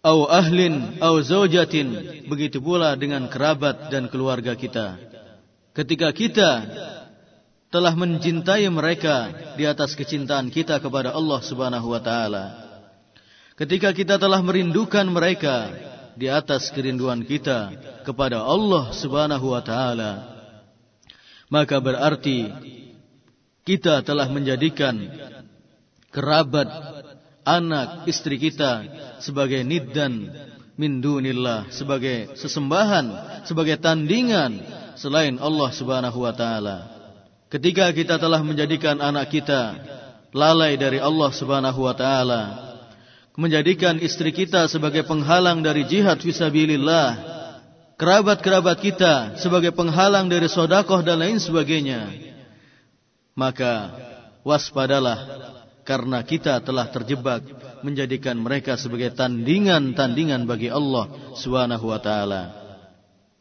[0.06, 5.00] Au ahlin au zaujatin, begitu pula dengan kerabat dan keluarga kita.
[5.74, 6.50] Ketika kita
[7.72, 12.44] telah mencintai mereka di atas kecintaan kita kepada Allah Subhanahu wa taala.
[13.56, 15.72] Ketika kita telah merindukan mereka
[16.16, 20.12] di atas kerinduan kita kepada Allah Subhanahu wa taala,
[21.52, 22.48] maka berarti
[23.62, 24.96] kita telah menjadikan
[26.10, 26.66] kerabat,
[27.44, 28.82] anak, istri kita
[29.20, 30.32] sebagai niddan
[30.80, 33.06] min dunillah, sebagai sesembahan,
[33.44, 34.60] sebagai tandingan
[34.96, 36.96] selain Allah Subhanahu wa taala.
[37.46, 39.78] Ketika kita telah menjadikan anak kita
[40.34, 42.65] lalai dari Allah Subhanahu wa taala,
[43.36, 47.16] menjadikan istri kita sebagai penghalang dari jihad fisabilillah,
[48.00, 52.26] kerabat-kerabat kita sebagai penghalang dari sodakoh dan lain sebagainya
[53.36, 53.92] maka
[54.42, 55.20] waspadalah
[55.86, 57.44] karena kita telah terjebak
[57.84, 62.42] menjadikan mereka sebagai tandingan-tandingan bagi Allah Subhanahu wa taala.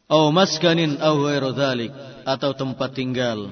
[0.06, 1.26] Au maskanin au
[2.22, 3.50] atau tempat tinggal.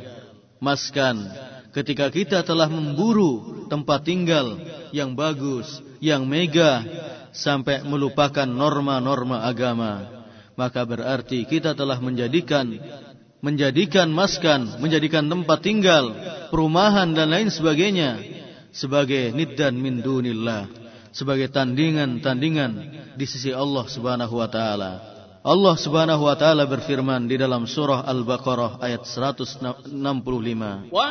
[0.63, 1.27] Maskan
[1.75, 4.63] ketika kita telah memburu tempat tinggal
[4.95, 6.85] yang bagus, yang mega
[7.33, 10.05] sampai melupakan norma-norma agama,
[10.53, 12.77] maka berarti kita telah menjadikan
[13.41, 16.17] menjadikan maskan, menjadikan tempat tinggal,
[16.49, 18.21] perumahan dan lain sebagainya
[18.73, 20.65] sebagai niddan min dunillah,
[21.13, 22.73] sebagai tandingan-tandingan
[23.17, 24.93] di sisi Allah Subhanahu wa taala.
[25.45, 29.93] Allah Subhanahu wa taala berfirman di dalam surah Al-Baqarah ayat 165.
[30.89, 31.09] Wa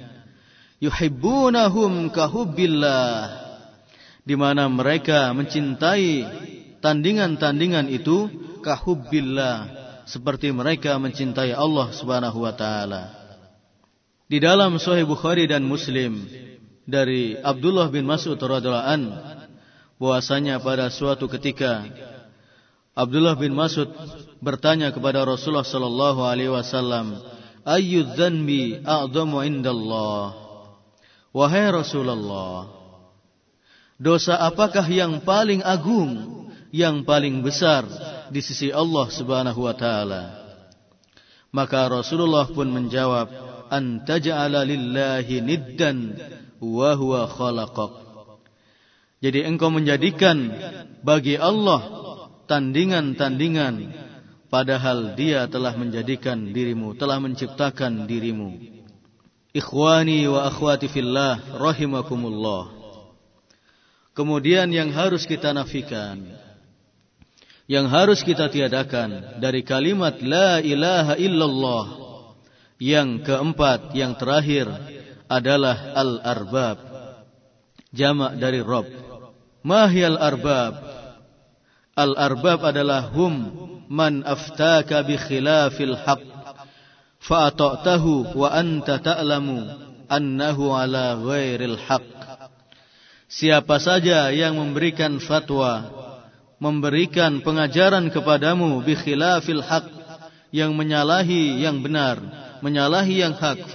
[0.79, 3.43] Yuhibbunahum kahubbillah.
[4.23, 6.23] Di mana mereka mencintai
[6.86, 8.30] tandingan-tandingan itu
[8.62, 9.66] kahubbillah
[10.06, 13.10] seperti mereka mencintai Allah Subhanahu wa taala.
[14.30, 16.30] Di dalam Sahih Bukhari dan Muslim
[16.86, 19.02] dari Abdullah bin Mas'ud radhiyallahu an
[19.98, 21.82] bahwasanya pada suatu ketika
[22.94, 23.90] Abdullah bin Mas'ud
[24.38, 27.18] bertanya kepada Rasulullah sallallahu alaihi wasallam,
[27.66, 30.38] "Ayyu dzanbi a'dhamu indallah?"
[31.34, 32.70] Wahai Rasulullah,
[34.00, 36.45] dosa apakah yang paling agung,
[36.76, 37.88] yang paling besar
[38.28, 40.22] di sisi Allah Subhanahu wa taala?
[41.48, 43.32] Maka Rasulullah pun menjawab,
[43.72, 46.12] an taj'ala lillahi niddan
[46.60, 47.92] wa huwa khalaqak.
[49.24, 50.52] Jadi engkau menjadikan
[51.00, 51.80] bagi Allah
[52.44, 54.04] tandingan-tandingan
[54.52, 58.76] padahal dia telah menjadikan dirimu, telah menciptakan dirimu.
[59.56, 62.76] Ikhwani wa akhwati fillah rahimakumullah.
[64.12, 66.20] Kemudian yang harus kita nafikan,
[67.66, 71.86] yang harus kita tiadakan dari kalimat la ilaha illallah
[72.78, 74.70] yang keempat, yang terakhir
[75.26, 76.78] adalah al-arbab.
[77.90, 78.86] Jamak dari Rob.
[79.66, 80.74] Mahyal arbab.
[81.96, 83.34] Al-arbab adalah hum
[83.88, 86.22] man aftaka bi khilafil haq.
[87.24, 89.64] Fa'ata'tahu wa anta ta'lamu
[90.06, 92.04] annahu ala ghairil haq.
[93.26, 95.82] Siapa saja yang memberikan fatwa,
[96.56, 99.86] memberikan pengajaran kepadamu bi khilafil haq
[100.54, 102.16] yang menyalahi yang benar,
[102.64, 103.68] menyalahi yang hak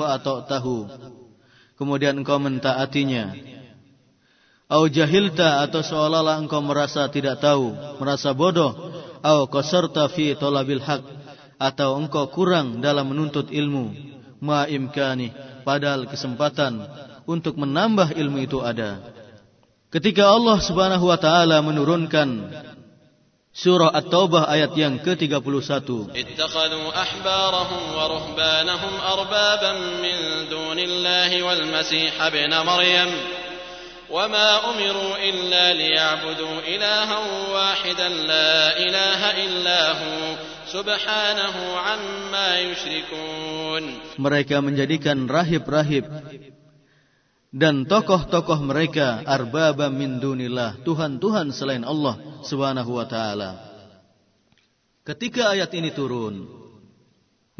[0.50, 0.90] tahu.
[1.78, 3.34] Kemudian engkau mentaatinya.
[4.72, 8.72] Au jahilta atau seolah-olah engkau merasa tidak tahu, merasa bodoh.
[9.22, 11.04] Au qasarta fi talabil haq
[11.62, 13.94] atau engkau kurang dalam menuntut ilmu.
[14.42, 15.30] Ma imkani
[15.62, 16.82] padahal kesempatan
[17.30, 18.98] untuk menambah ilmu itu ada.
[19.92, 22.30] Ketika Allah Subhanahu wa taala menurunkan
[23.52, 26.16] Surah At-Taubah ayat yang ke-31.
[26.16, 33.12] Ittakhadhu ahbarahum wa ruhbanahum arbaban min dunillahi wal masih ibn Maryam.
[34.12, 40.22] وما أمروا إلا ليعبدوا إلها واحدا لا إله إلا هو
[40.68, 43.84] سبحانه عما يشركون
[44.20, 46.04] Mereka menjadikan rahib-rahib
[47.52, 52.16] dan tokoh-tokoh mereka arbaba min dunillah, Tuhan-tuhan selain Allah
[52.47, 53.60] Subhanahu wa taala.
[55.04, 56.47] Ketika ayat ini turun,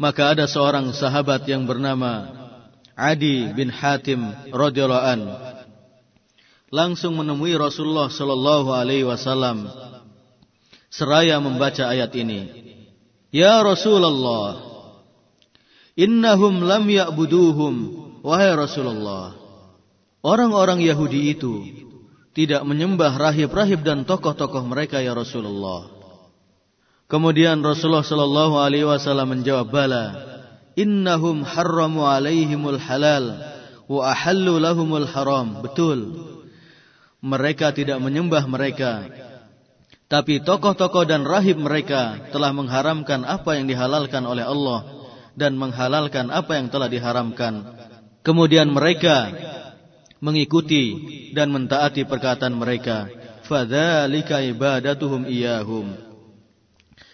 [0.00, 2.32] maka ada seorang sahabat yang bernama
[2.96, 5.20] Adi bin Hatim radhiyallahu an
[6.72, 9.68] langsung menemui Rasulullah sallallahu alaihi wasallam
[10.88, 12.48] seraya membaca ayat ini.
[13.28, 14.56] Ya Rasulullah,
[16.00, 17.74] innahum lam ya'buduhum
[18.24, 19.41] wahai Rasulullah
[20.22, 21.66] Orang-orang Yahudi itu
[22.32, 25.90] tidak menyembah rahib-rahib dan tokoh-tokoh mereka ya Rasulullah.
[27.10, 30.16] Kemudian Rasulullah sallallahu alaihi wasallam menjawab bala
[30.78, 33.36] innahum harramu alaihimul halal
[33.90, 35.60] wa ahallu lahumul haram.
[35.60, 36.16] Betul.
[37.20, 39.10] Mereka tidak menyembah mereka.
[40.08, 44.84] Tapi tokoh-tokoh dan rahib mereka telah mengharamkan apa yang dihalalkan oleh Allah
[45.32, 47.64] dan menghalalkan apa yang telah diharamkan.
[48.20, 49.32] Kemudian mereka
[50.22, 50.84] mengikuti
[51.34, 53.10] dan mentaati perkataan mereka.
[53.42, 55.98] Fadzalika ibadatuhum iyahum.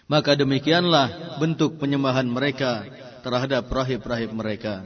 [0.04, 2.84] Maka demikianlah bentuk penyembahan mereka
[3.24, 4.84] terhadap rahib-rahib mereka.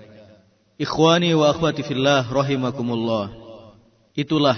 [0.79, 3.35] Ikhwani wa akhwati fillah rahimakumullah.
[4.15, 4.57] Itulah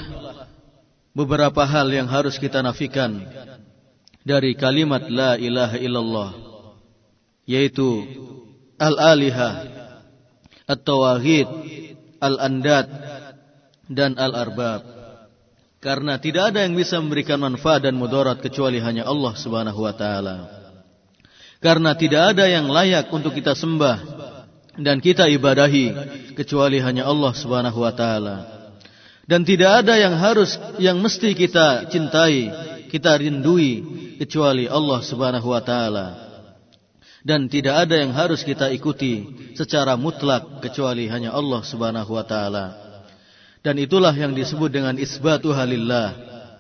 [1.17, 3.25] beberapa hal yang harus kita nafikan
[4.25, 6.31] dari kalimat la ilaha illallah
[7.45, 8.03] yaitu
[8.81, 9.69] al-alihah
[10.65, 11.45] at-tawahid
[12.25, 12.89] al-andad
[13.89, 15.05] dan al-arbab.
[15.85, 20.37] Karena tidak ada yang bisa memberikan manfaat dan mudarat kecuali hanya Allah Subhanahu wa taala.
[21.61, 24.01] Karena tidak ada yang layak untuk kita sembah
[24.81, 25.93] dan kita ibadahi
[26.33, 28.37] kecuali hanya Allah Subhanahu wa taala.
[29.25, 32.53] Dan tidak ada yang harus yang mesti kita cintai,
[32.93, 33.81] kita rindui
[34.21, 36.07] kecuali Allah Subhanahu wa taala.
[37.25, 39.25] Dan tidak ada yang harus kita ikuti
[39.57, 42.84] secara mutlak kecuali hanya Allah Subhanahu wa taala.
[43.65, 46.13] Dan itulah yang disebut dengan isbatu halillah.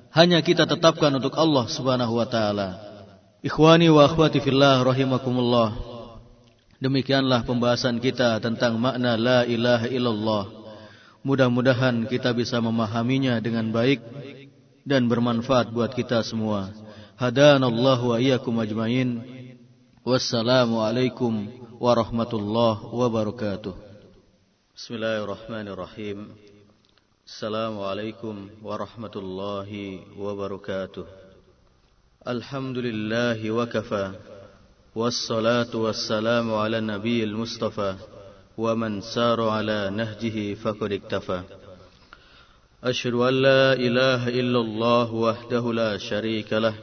[0.08, 2.80] Hanya kita tetapkan untuk Allah Subhanahu wa taala.
[3.44, 5.76] Ikhwani wa akhwati fillah rahimakumullah.
[6.80, 10.44] Demikianlah pembahasan kita tentang makna la ilaha illallah.
[11.20, 14.00] Mudah-mudahan kita bisa memahaminya dengan baik
[14.88, 16.72] dan bermanfaat buat kita semua.
[17.20, 19.20] Hadanallahu wa iyyakum ajmain.
[20.04, 23.76] Wassalamualaikum warahmatullahi wabarakatuh.
[24.72, 26.43] Bismillahirrahmanirrahim.
[27.24, 31.08] Assalamualaikum warahmatullahi wabarakatuh.
[32.20, 34.12] Alhamdulillahi wa kafa.
[34.94, 37.96] والصلاة والسلام على النبي المصطفى
[38.58, 41.42] ومن سار على نهجه فقد اكتفى
[42.84, 46.74] أشهد أن لا إله إلا الله وحده لا شريك له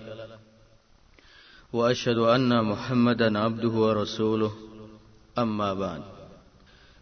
[1.74, 4.52] وأشهد أن محمدا عبده ورسوله
[5.38, 6.02] أما بعد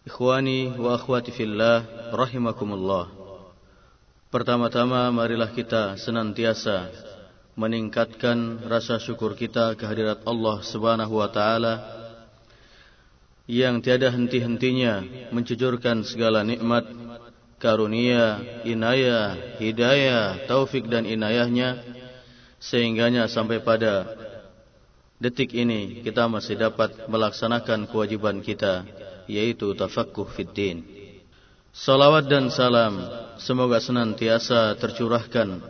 [0.07, 3.18] إخواني وأخواتي في الله رحمكم الله
[4.29, 6.93] Pertama-tama marilah kita senantiasa
[7.57, 11.81] meningkatkan rasa syukur kita kehadirat Allah Subhanahu wa taala
[13.49, 15.01] yang tiada henti-hentinya
[15.33, 16.85] mencucurkan segala nikmat,
[17.57, 18.37] karunia,
[18.69, 21.81] inayah, hidayah, taufik dan inayahnya
[22.61, 24.13] sehingganya sampai pada
[25.17, 28.85] detik ini kita masih dapat melaksanakan kewajiban kita
[29.25, 30.98] yaitu tafaqquh fid din.
[31.69, 32.97] Salawat dan salam
[33.37, 35.61] semoga senantiasa tercurahkan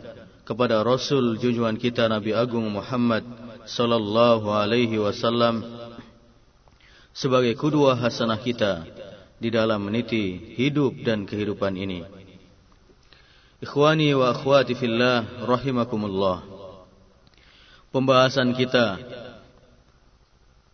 [0.48, 3.20] kepada Rasul junjungan kita Nabi Agung Muhammad
[3.68, 5.60] sallallahu alaihi wasallam
[7.12, 8.88] sebagai kedua hasanah kita
[9.36, 12.00] di dalam meniti hidup dan kehidupan ini.
[13.60, 16.48] Ikhwani wa akhwati fillah rahimakumullah.
[17.92, 18.96] Pembahasan kita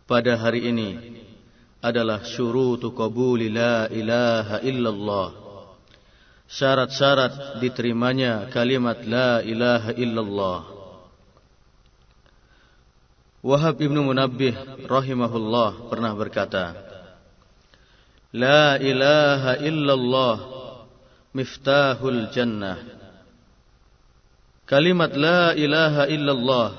[0.07, 1.16] pada hari ini
[1.81, 5.29] adalah syurutu qabuli la ilaha illallah.
[6.47, 10.59] Syarat-syarat diterimanya kalimat la ilaha illallah.
[13.43, 14.55] Wahab ibnu Munabbih
[14.87, 16.65] rahimahullah pernah berkata,
[18.33, 20.35] La ilaha illallah
[21.35, 22.79] miftahul jannah.
[24.67, 26.69] Kalimat la ilaha illallah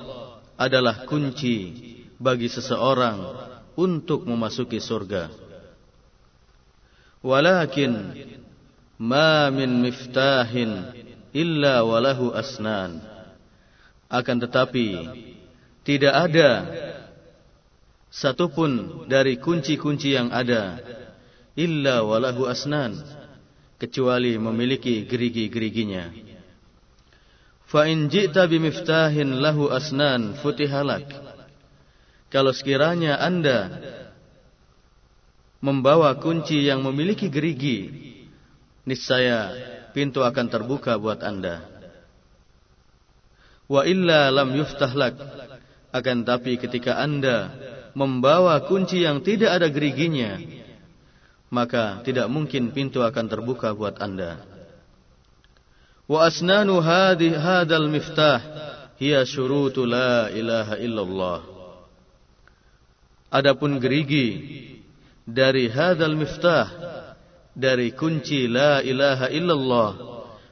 [0.59, 1.73] adalah kunci
[2.21, 3.48] bagi seseorang
[3.79, 5.31] untuk memasuki surga.
[7.23, 8.11] Walakin
[8.99, 10.91] ma min miftahin
[11.31, 12.99] illa walahu asnan.
[14.11, 15.07] Akan tetapi
[15.87, 16.51] tidak ada
[18.11, 20.81] satupun dari kunci-kunci yang ada
[21.55, 22.99] illa walahu asnan
[23.79, 26.11] kecuali memiliki gerigi-geriginya.
[27.69, 31.28] Fa in ji'ta bimiftahin lahu asnan futihalak.
[32.29, 33.73] Kalau sekiranya Anda
[35.59, 37.89] membawa kunci yang memiliki gerigi,
[38.85, 39.49] niscaya
[39.91, 41.65] pintu akan terbuka buat Anda.
[43.65, 45.17] Wa illa lam yuftahlak.
[45.89, 47.49] Akan tapi ketika Anda
[47.97, 50.37] membawa kunci yang tidak ada geriginya,
[51.49, 54.37] maka tidak mungkin pintu akan terbuka buat Anda.
[56.05, 58.41] Wa asnanu hadhi hadal miftah
[59.01, 61.58] hiya syurutu la ilaha illallah.
[63.29, 64.41] Adapun gerigi
[65.21, 66.65] dari hadal miftah
[67.53, 69.91] dari kunci la ilaha illallah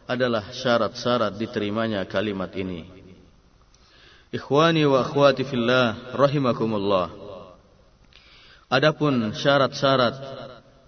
[0.05, 2.85] adalah syarat-syarat diterimanya kalimat ini.
[4.29, 7.09] Ikhwani wa akhwati fillah rahimakumullah.
[8.69, 10.15] Adapun syarat-syarat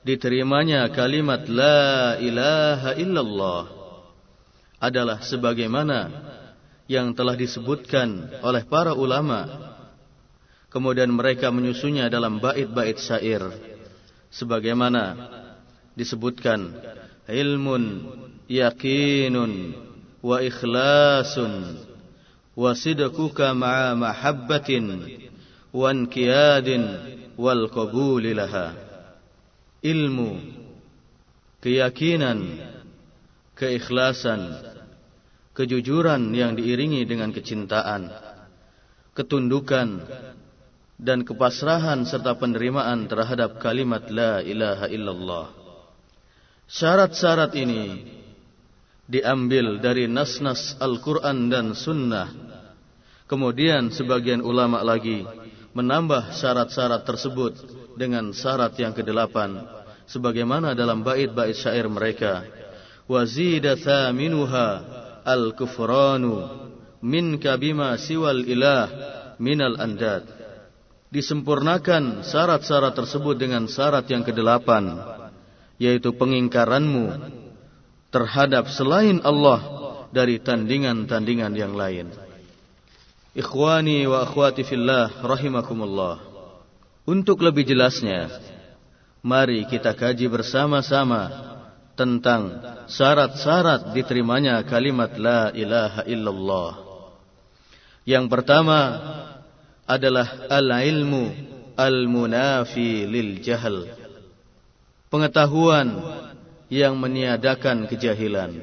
[0.05, 3.63] diterimanya kalimat la ilaha illallah
[4.77, 5.99] adalah sebagaimana
[6.85, 9.68] yang telah disebutkan oleh para ulama
[10.69, 13.41] Kemudian mereka menyusunnya dalam bait-bait syair.
[14.29, 15.17] Sebagaimana
[15.97, 16.77] disebutkan.
[17.29, 18.09] Ilmun
[18.49, 19.77] yakinun
[20.25, 21.77] wa ikhlasun
[22.57, 25.05] wa sidquka ma'a mahabbatin
[25.69, 26.83] wa inkiyadin
[27.37, 28.73] wal qabuli laha.
[29.79, 30.31] Ilmu,
[31.63, 32.59] keyakinan,
[33.55, 34.59] keikhlasan,
[35.55, 38.11] kejujuran yang diiringi dengan kecintaan,
[39.15, 40.03] ketundukan
[40.99, 45.47] dan kepasrahan serta penerimaan terhadap kalimat la ilaha illallah.
[46.67, 48.03] Syarat-syarat ini
[49.07, 52.29] diambil dari nas-nas Al-Quran dan Sunnah.
[53.25, 55.23] Kemudian sebagian ulama lagi
[55.73, 57.53] menambah syarat-syarat tersebut
[57.95, 59.63] dengan syarat yang kedelapan
[60.09, 62.41] sebagaimana dalam bait-bait syair mereka
[63.05, 64.81] wazida thaminuha
[65.21, 66.49] al-kufranu
[67.05, 68.89] minka bima siwal ilah
[69.37, 70.38] minal andad
[71.09, 74.93] disempurnakan syarat-syarat tersebut dengan syarat yang kedelapan
[75.81, 77.33] yaitu pengingkaranmu
[78.13, 79.61] terhadap selain Allah
[80.09, 82.09] dari tandingan-tandingan yang lain.
[83.33, 86.17] Ikhwani wa akhwati fillah rahimakumullah.
[87.05, 88.29] Untuk lebih jelasnya,
[89.21, 91.49] mari kita kaji bersama-sama
[91.93, 96.71] tentang syarat-syarat diterimanya kalimat la ilaha illallah.
[98.09, 98.77] Yang pertama
[99.89, 101.33] adalah al-ilmu
[101.73, 103.89] al-munafi lil jahal.
[105.09, 105.97] Pengetahuan
[106.69, 108.53] yang meniadakan kejahilan.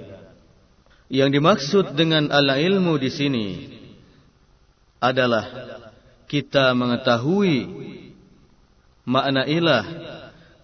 [1.10, 3.46] Yang dimaksud dengan al-ilmu di sini
[5.02, 5.46] adalah
[6.30, 7.58] kita mengetahui
[9.06, 9.86] makna ilah,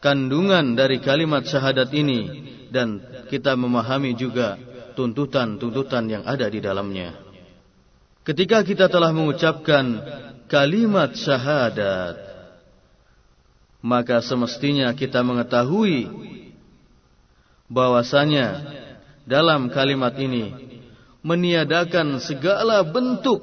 [0.02, 2.20] kandungan dari kalimat syahadat ini
[2.70, 4.58] dan kita memahami juga
[4.98, 7.14] tuntutan-tuntutan yang ada di dalamnya.
[8.22, 9.98] Ketika kita telah mengucapkan
[10.52, 12.20] kalimat syahadat,
[13.80, 16.12] maka semestinya kita mengetahui
[17.72, 18.60] bahwasanya
[19.24, 20.52] dalam kalimat ini
[21.24, 23.40] meniadakan segala bentuk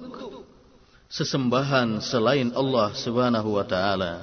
[1.10, 4.14] sesembahan selain Allah Subhanahu wa taala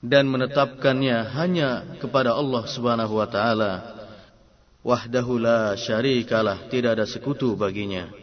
[0.00, 4.00] dan menetapkannya hanya kepada Allah Subhanahu wa taala.
[4.82, 8.21] Wahdahu la syarikalah tidak ada sekutu baginya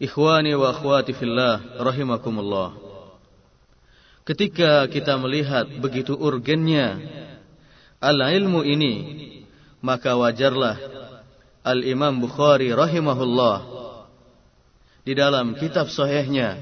[0.00, 2.72] ikhwani wa akhwati fillah rahimakumullah.
[4.24, 6.96] Ketika kita melihat begitu urgennya
[8.00, 8.94] al ilmu ini
[9.84, 10.80] maka wajarlah
[11.60, 13.56] al Imam Bukhari rahimahullah
[15.04, 16.56] di dalam kitab sahihnya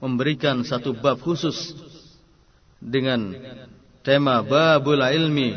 [0.00, 1.76] memberikan satu bab khusus
[2.80, 3.36] dengan
[4.00, 5.48] tema babul ilmi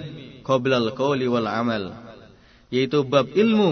[0.43, 1.95] qabla al-qawli wal amal
[2.67, 3.71] yaitu bab ilmu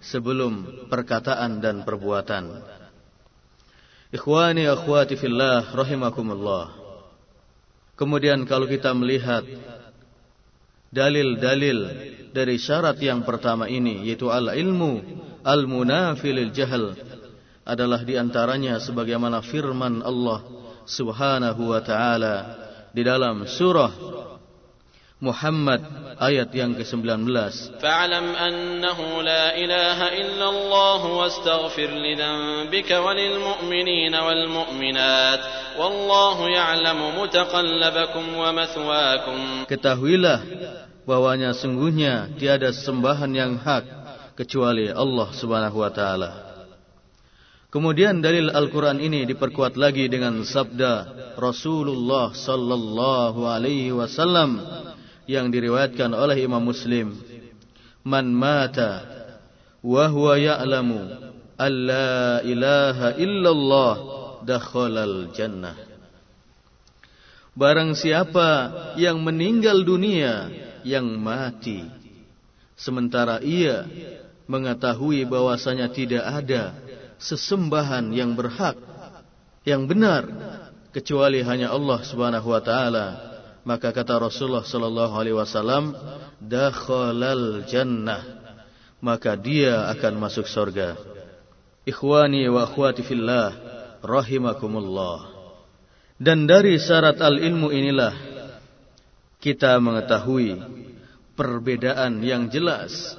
[0.00, 2.60] sebelum perkataan dan perbuatan.
[4.10, 6.74] Ikhwani akhwati fillah rahimakumullah.
[7.94, 9.44] Kemudian kalau kita melihat
[10.90, 11.78] dalil-dalil
[12.34, 14.98] dari syarat yang pertama ini yaitu al-ilmu
[15.46, 16.98] al-munafilil jahal
[17.62, 20.42] adalah di antaranya sebagaimana firman Allah
[20.90, 22.36] Subhanahu wa taala
[22.90, 23.92] di dalam surah
[25.20, 25.84] Muhammad
[26.16, 27.28] ayat yang ke-19.
[27.76, 35.40] Fa'lam annahu la ilaha illallah wastaghfir li dhanbika walil mu'minina wal mu'minat
[35.76, 39.68] wallahu ya'lamu mutaqallabakum wa mathwaakum.
[39.68, 40.40] Ketahuilah
[41.04, 43.84] bahwanya sungguhnya tiada sembahan yang hak
[44.40, 46.30] kecuali Allah Subhanahu wa taala.
[47.68, 51.06] Kemudian dalil Al-Quran ini diperkuat lagi dengan sabda
[51.38, 54.58] Rasulullah sallallahu alaihi wasallam
[55.30, 57.14] yang diriwayatkan oleh Imam Muslim.
[58.02, 59.06] Man mata
[59.78, 63.94] wa huwa ya'lamu alla ilaha illallah
[64.42, 65.78] dakhalal jannah.
[67.54, 68.50] Barang siapa
[68.98, 70.50] yang meninggal dunia
[70.82, 71.86] yang mati
[72.74, 73.84] sementara ia
[74.48, 76.74] mengetahui bahwasanya tidak ada
[77.20, 78.80] sesembahan yang berhak
[79.68, 80.24] yang benar
[80.90, 83.29] kecuali hanya Allah Subhanahu wa taala
[83.64, 85.92] maka kata Rasulullah sallallahu alaihi wasallam
[86.40, 88.40] dakhalal jannah.
[89.00, 90.92] Maka dia akan masuk surga.
[91.88, 93.56] Ikhwani wa akhwati fillah
[94.04, 95.32] rahimakumullah.
[96.20, 98.12] Dan dari syarat al ilmu inilah
[99.40, 100.60] kita mengetahui
[101.32, 103.16] perbedaan yang jelas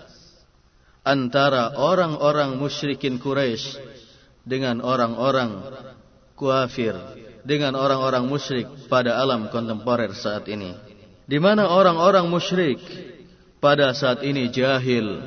[1.02, 3.82] antara orang-orang musyrikin Quraisy
[4.46, 5.66] dengan orang-orang
[6.38, 6.94] kafir,
[7.44, 10.74] dengan orang-orang musyrik pada alam kontemporer saat ini.
[11.26, 12.82] Di mana orang-orang musyrik
[13.62, 15.22] pada saat ini jahil,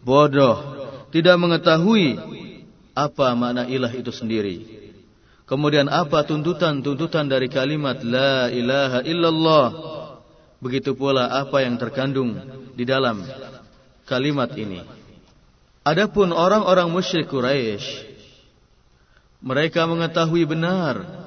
[0.00, 0.58] bodoh,
[1.12, 2.16] tidak mengetahui
[2.96, 4.82] apa makna ilah itu sendiri.
[5.44, 9.68] Kemudian apa tuntutan-tuntutan dari kalimat la ilaha illallah.
[10.62, 12.38] Begitu pula apa yang terkandung
[12.72, 13.20] di dalam
[14.06, 14.80] kalimat ini.
[15.82, 18.14] Adapun orang-orang musyrik Quraisy
[19.42, 21.21] mereka mengetahui benar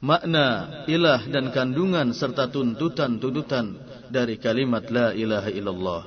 [0.00, 3.76] makna ilah dan kandungan serta tuntutan-tuntutan
[4.12, 6.02] dari kalimat la ilaha illallah.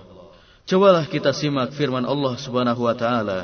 [0.69, 3.39] Cobalah kita simak firman Allah Subhanahu wa taala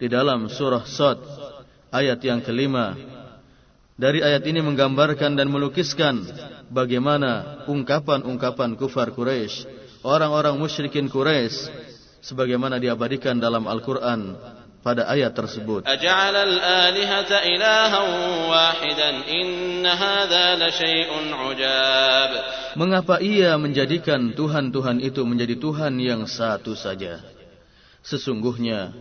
[0.00, 1.20] di dalam surah Sad
[1.92, 2.96] ayat yang kelima.
[4.00, 6.24] Dari ayat ini menggambarkan dan melukiskan
[6.72, 9.68] bagaimana ungkapan-ungkapan kufar Quraisy,
[10.00, 11.68] orang-orang musyrikin Quraisy
[12.24, 14.40] sebagaimana diabadikan dalam Al-Quran
[14.80, 15.84] pada ayat tersebut.
[22.76, 27.20] Mengapa ia menjadikan Tuhan-Tuhan itu menjadi Tuhan yang satu saja?
[28.00, 28.96] Sesungguhnya,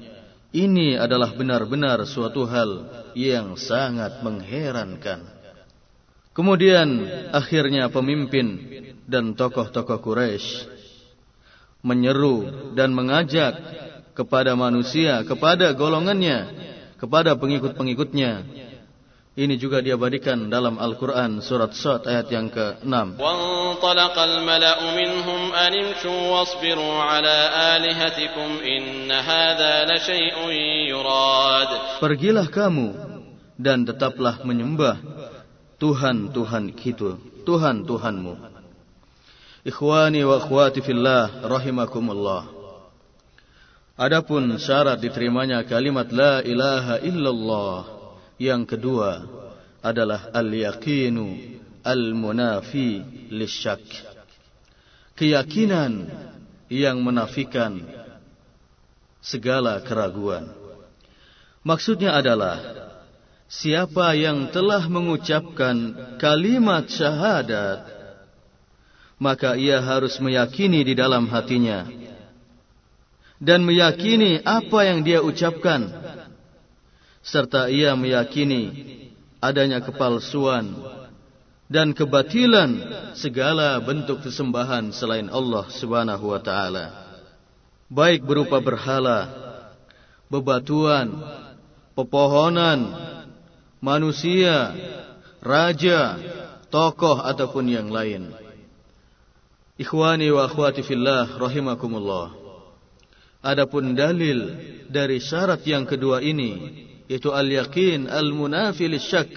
[0.51, 2.71] ini adalah benar-benar suatu hal
[3.15, 5.23] yang sangat mengherankan.
[6.35, 8.47] Kemudian akhirnya pemimpin
[9.07, 10.67] dan tokoh-tokoh Quraisy
[11.83, 13.55] menyeru dan mengajak
[14.18, 16.38] kepada manusia, kepada golongannya,
[16.98, 18.46] kepada pengikut-pengikutnya
[19.34, 23.18] ini juga diabadikan dalam Al-Quran surat Sot ayat yang ke-6.
[23.18, 27.38] وانطلق الملأ منهم أن امشوا واصبروا على
[27.74, 30.38] آلهتكم إن هذا لشيء
[30.94, 32.94] يراد Pergilah kamu
[33.58, 35.02] dan tetaplah menyembah
[35.82, 38.34] Tuhan-Tuhan itu, Tuhan-Tuhanmu.
[39.66, 42.57] Ikhwani wa akhwati fillah rahimakumullah.
[43.99, 47.79] Adapun syarat diterimanya kalimat la ilaha illallah
[48.39, 49.27] yang kedua
[49.83, 53.83] adalah al-yaqinu al-munafi lisyak.
[55.19, 56.07] Keyakinan
[56.71, 57.83] yang menafikan
[59.19, 60.47] segala keraguan.
[61.67, 62.55] Maksudnya adalah
[63.51, 65.75] siapa yang telah mengucapkan
[66.15, 67.83] kalimat syahadat
[69.19, 71.98] maka ia harus meyakini di dalam hatinya
[73.39, 75.87] dan meyakini apa yang dia ucapkan.
[77.23, 78.71] Serta ia meyakini
[79.39, 80.75] adanya kepalsuan
[81.71, 82.79] dan kebatilan
[83.15, 86.85] segala bentuk sesembahan selain Allah Subhanahu wa taala.
[87.89, 89.27] Baik berupa berhala
[90.29, 91.09] bebatuan
[91.97, 92.93] pepohonan
[93.81, 94.75] manusia
[95.41, 96.19] raja
[96.69, 98.31] tokoh ataupun yang lain.
[99.79, 102.38] Ikhwani wa akhwati fillah rahimakumullah
[103.39, 104.55] adapun dalil
[104.91, 109.31] dari syarat yang kedua ini yaitu al-yaqin al-munafi syak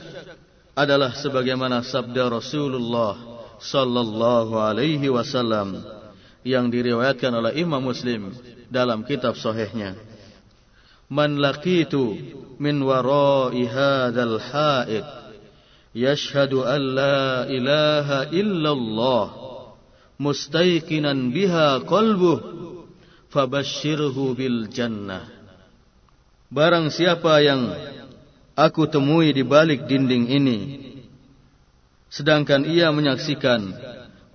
[0.76, 3.16] adalah sebagaimana sabda Rasulullah
[3.60, 5.80] sallallahu alaihi wasallam
[6.42, 8.34] yang diriwayatkan oleh Imam Muslim
[8.66, 9.94] dalam kitab sahihnya.
[11.12, 12.18] Man laqitu
[12.58, 15.06] min wara'i hadzal ha'id
[15.92, 19.26] yashhadu an la ilaha illallah
[20.16, 22.71] mustayqinan biha qalbuhu
[23.32, 25.24] fabashshirhu bil jannah.
[26.52, 27.72] Barang siapa yang
[28.52, 30.58] aku temui di balik dinding ini,
[32.12, 33.72] sedangkan ia menyaksikan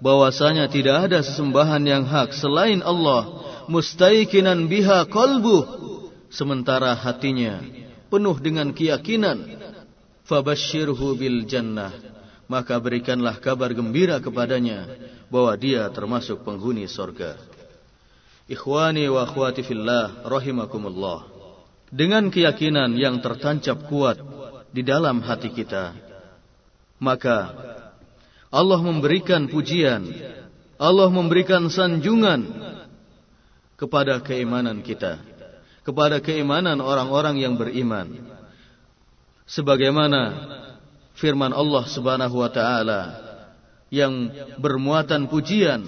[0.01, 5.57] bahwasanya tidak ada sesembahan yang hak selain Allah, mustaikinan biha qalbu,
[6.33, 7.61] sementara hatinya
[8.09, 9.61] penuh dengan keyakinan,
[10.25, 11.93] fabashshirhu bil jannah,
[12.49, 14.89] maka berikanlah kabar gembira kepadanya
[15.29, 17.56] bahwa dia termasuk penghuni sorga.
[18.47, 21.27] Ikhwani wa akhwati fillah rahimakumullah
[21.91, 24.19] dengan keyakinan yang tertancap kuat
[24.71, 25.95] di dalam hati kita,
[26.99, 27.51] maka
[28.47, 30.07] Allah memberikan pujian,
[30.79, 32.47] Allah memberikan sanjungan
[33.75, 35.19] kepada keimanan kita,
[35.83, 38.15] kepada keimanan orang-orang yang beriman.
[39.47, 40.21] Sebagaimana
[41.19, 43.01] firman Allah Subhanahu wa taala
[43.91, 45.83] yang bermuatan pujian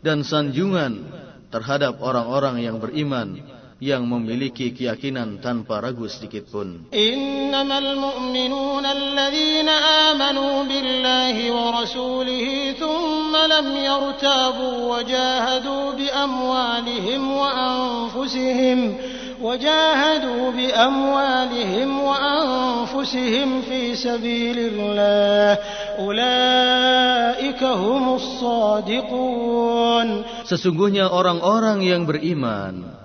[0.00, 1.15] dan sanjungan
[1.50, 3.40] terhadap orang-orang yang beriman
[3.76, 6.88] yang memiliki keyakinan tanpa ragu sedikit pun.
[6.96, 9.74] Innamal mu'minuna alladhina
[10.16, 18.96] amanu billahi wa rasulihi thumma lam yartabu wa jahadu bi amwalihim wa anfusihim
[19.41, 25.57] وجاهدوا بأموالهم وأنفسهم في سبيل الله
[25.99, 30.07] أولئك هم الصادقون
[30.45, 33.01] Sesungguhnya orang-orang yang beriman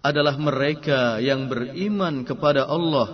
[0.00, 3.08] adalah mereka yang beriman kepada Allah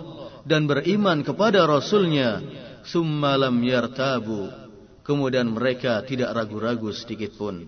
[0.47, 2.39] dan beriman kepada Rasulnya
[2.87, 4.47] summalam yartabu
[5.03, 7.67] kemudian mereka tidak ragu-ragu sedikit pun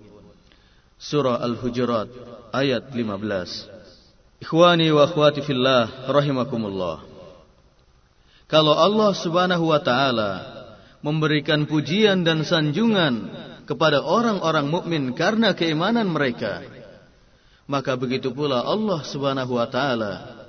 [0.99, 2.07] Surah Al-Hujurat
[2.55, 3.72] ayat 15
[4.44, 7.00] Ikhwani wa akhwati fillah rahimakumullah
[8.44, 10.32] Kalau Allah Subhanahu wa taala
[11.00, 13.32] memberikan pujian dan sanjungan
[13.64, 16.60] kepada orang-orang mukmin karena keimanan mereka
[17.64, 20.44] maka begitu pula Allah Subhanahu wa taala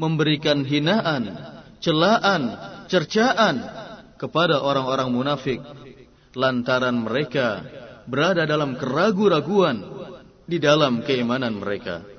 [0.00, 1.36] memberikan hinaan,
[1.84, 2.56] celaan,
[2.88, 3.60] cercaan
[4.16, 5.60] kepada orang-orang munafik
[6.32, 7.60] lantaran mereka
[8.08, 9.84] berada dalam keraguan-raguan
[10.48, 12.15] di dalam keimanan mereka.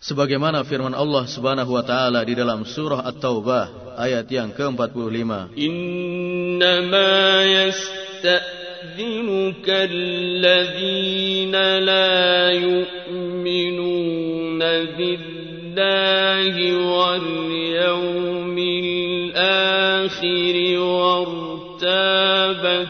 [0.00, 5.52] Sebagaimana firman Allah Subhanahu wa taala di dalam surah At-Taubah ayat yang ke-45.
[5.60, 15.40] Innama yasta يستأذنك الذين لا يؤمنون بالله
[15.76, 16.56] بالله
[16.96, 22.88] واليوم الآخر وارتابت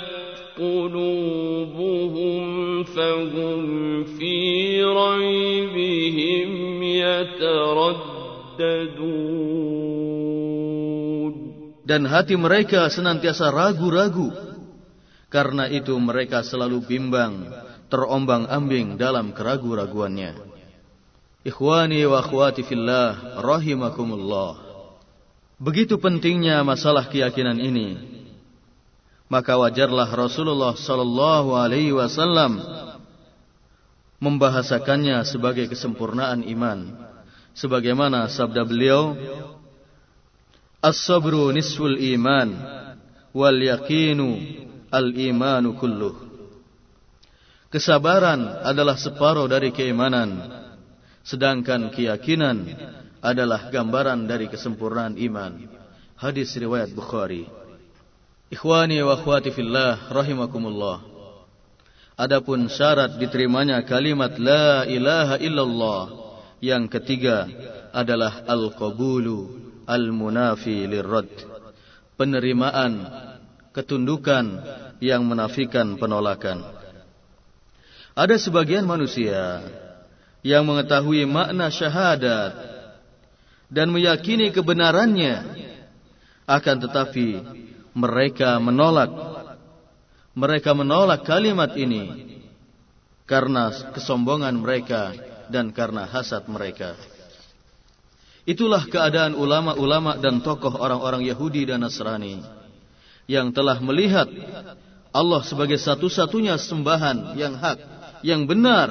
[0.58, 2.44] قلوبهم
[2.84, 5.79] فهم في ريبهم
[7.19, 8.35] يترددون
[11.85, 14.33] Dan hati mereka senantiasa ragu-ragu.
[15.29, 17.45] Karena itu mereka selalu bimbang,
[17.93, 20.33] terombang-ambing dalam keragu-raguannya.
[21.45, 24.57] Ikhwani wa akhwati fillah rahimakumullah.
[25.61, 28.01] Begitu pentingnya masalah keyakinan ini.
[29.29, 32.65] Maka wajarlah Rasulullah sallallahu alaihi wasallam
[34.17, 36.97] membahasakannya sebagai kesempurnaan iman.
[37.60, 39.12] Sebagaimana sabda beliau,
[40.80, 42.48] As-sabru nisful iman
[43.36, 44.32] wal yaqinu
[44.88, 46.16] al-imanu kulluh.
[47.68, 50.40] Kesabaran adalah separuh dari keimanan,
[51.20, 52.64] sedangkan keyakinan
[53.20, 55.60] adalah gambaran dari kesempurnaan iman.
[56.16, 57.44] Hadis riwayat Bukhari.
[58.48, 61.04] Ikhwani wa akhwati fillah rahimakumullah.
[62.16, 66.29] Adapun syarat diterimanya kalimat la ilaha illallah
[66.60, 67.48] yang ketiga
[67.90, 69.58] adalah al-qabulu
[69.88, 71.28] al-munafi lirrad.
[72.14, 73.08] Penerimaan,
[73.72, 74.60] ketundukan
[75.00, 76.60] yang menafikan penolakan.
[78.12, 79.64] Ada sebagian manusia
[80.44, 82.52] yang mengetahui makna syahadat
[83.72, 85.40] dan meyakini kebenarannya
[86.44, 87.28] akan tetapi
[87.96, 89.08] mereka menolak
[90.34, 92.36] mereka menolak kalimat ini
[93.24, 95.14] karena kesombongan mereka
[95.50, 96.94] dan karena hasad mereka.
[98.48, 102.40] Itulah keadaan ulama-ulama dan tokoh orang-orang Yahudi dan Nasrani
[103.28, 104.26] yang telah melihat
[105.10, 107.78] Allah sebagai satu-satunya sembahan yang hak,
[108.26, 108.90] yang benar.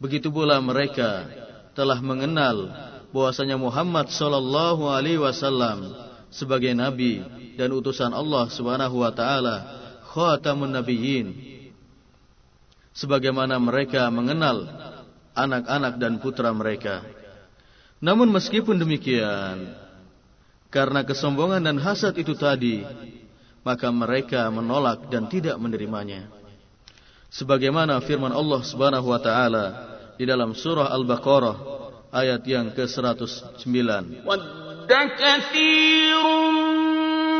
[0.00, 1.28] Begitu pula mereka
[1.76, 2.72] telah mengenal
[3.12, 5.92] bahwasanya Muhammad sallallahu alaihi wasallam
[6.32, 7.20] sebagai nabi
[7.58, 9.56] dan utusan Allah Subhanahu wa taala,
[10.14, 11.59] khatamun nabiyyin.
[12.90, 14.66] Sebagaimana mereka mengenal
[15.34, 17.06] anak-anak dan putra mereka.
[18.02, 19.76] Namun meskipun demikian,
[20.72, 22.82] karena kesombongan dan hasad itu tadi,
[23.60, 26.30] maka mereka menolak dan tidak menerimanya.
[27.30, 29.66] Sebagaimana firman Allah Subhanahu wa taala
[30.18, 31.56] di dalam surah Al-Baqarah
[32.10, 33.70] ayat yang ke-109.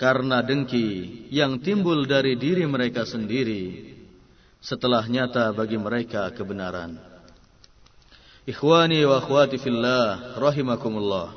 [0.00, 3.92] Karena dengki yang timbul dari diri mereka sendiri
[4.56, 6.96] setelah nyata bagi mereka kebenaran.
[8.48, 11.36] Ikhwani wa akhwati fillah rahimakumullah.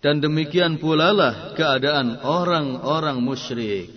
[0.00, 3.92] Dan demikian pula lah keadaan orang-orang musyrik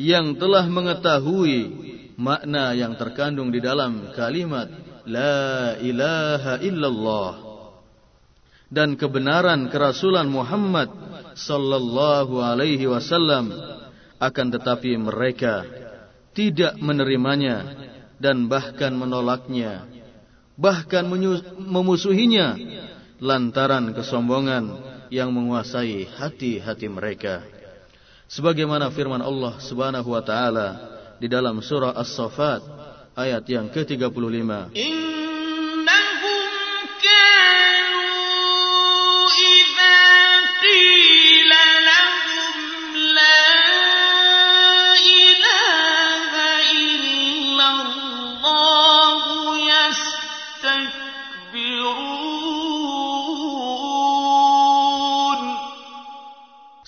[0.00, 1.56] yang telah mengetahui
[2.16, 4.72] makna yang terkandung di dalam kalimat
[5.04, 7.32] la ilaha illallah
[8.72, 13.52] dan kebenaran kerasulan Muhammad sallallahu alaihi wasallam
[14.22, 15.66] akan tetapi mereka
[16.32, 17.66] tidak menerimanya
[18.22, 19.92] dan bahkan menolaknya
[20.56, 21.08] bahkan
[21.58, 22.56] memusuhinya
[23.22, 27.44] lantaran kesombongan yang menguasai hati-hati mereka.
[28.32, 30.68] Sebagaimana firman Allah Subhanahu wa taala
[31.20, 32.64] di dalam surah As-Saffat
[33.12, 34.72] ayat yang ke-35.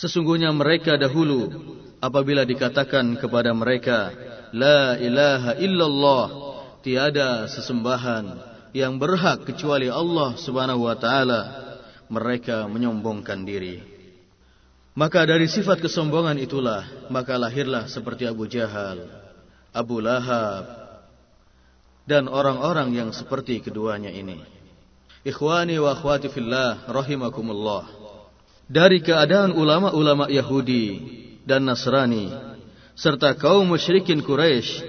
[0.05, 1.48] Sesungguhnya mereka dahulu
[1.97, 4.12] apabila dikatakan kepada mereka
[4.52, 6.26] La ilaha illallah
[6.85, 11.43] Tiada sesembahan yang berhak kecuali Allah subhanahu wa ta'ala.
[12.12, 13.81] Mereka menyombongkan diri.
[14.93, 19.09] Maka dari sifat kesombongan itulah Maka lahirlah seperti Abu Jahal
[19.72, 20.68] Abu Lahab
[22.05, 24.44] Dan orang-orang yang seperti keduanya ini.
[25.24, 28.03] Ikhwani wa akhwati fillah rahimakumullah
[28.70, 30.86] dari keadaan ulama-ulama Yahudi
[31.44, 32.32] dan Nasrani
[32.96, 34.84] serta kaum musyrikin Quraisy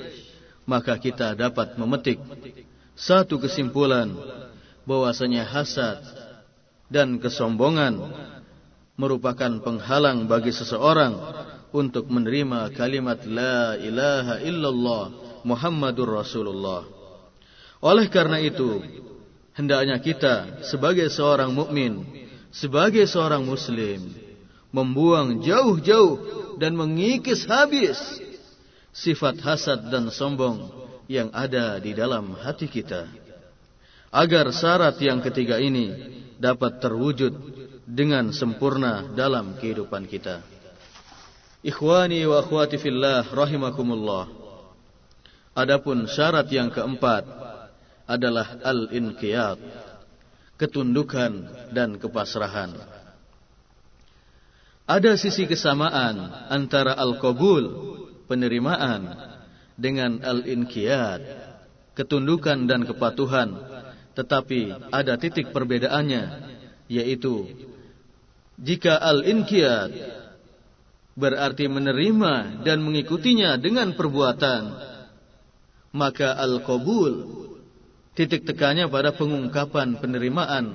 [0.65, 2.17] maka kita dapat memetik
[2.95, 4.15] satu kesimpulan
[4.87, 5.99] bahwasanya hasad
[6.87, 7.99] dan kesombongan
[8.95, 11.19] merupakan penghalang bagi seseorang
[11.75, 15.05] untuk menerima kalimat la ilaha illallah
[15.43, 16.87] Muhammadur Rasulullah.
[17.83, 18.81] Oleh karena itu,
[19.53, 22.24] hendaknya kita sebagai seorang mukmin,
[22.55, 24.15] sebagai seorang muslim
[24.71, 26.15] membuang jauh-jauh
[26.55, 27.99] dan mengikis habis
[28.95, 30.71] sifat hasad dan sombong
[31.11, 33.11] yang ada di dalam hati kita.
[34.15, 35.91] Agar syarat yang ketiga ini
[36.39, 37.35] dapat terwujud
[37.83, 40.39] dengan sempurna dalam kehidupan kita.
[41.59, 44.31] Ikhwani wa akhwati fillah rahimakumullah.
[45.55, 47.27] Adapun syarat yang keempat
[48.07, 49.59] adalah al-inqiyad,
[50.55, 52.75] ketundukan dan kepasrahan.
[54.85, 57.63] Ada sisi kesamaan antara al-qabul,
[58.29, 59.33] penerimaan,
[59.75, 61.21] dengan al-inqiyad,
[61.97, 63.59] ketundukan dan kepatuhan,
[64.15, 66.23] tetapi ada titik perbedaannya,
[66.87, 67.49] yaitu
[68.55, 69.91] jika al-inqiyad
[71.15, 74.63] berarti menerima dan mengikutinya dengan perbuatan,
[75.95, 77.44] maka al-qabul
[78.15, 80.71] titik tekannya pada pengungkapan penerimaan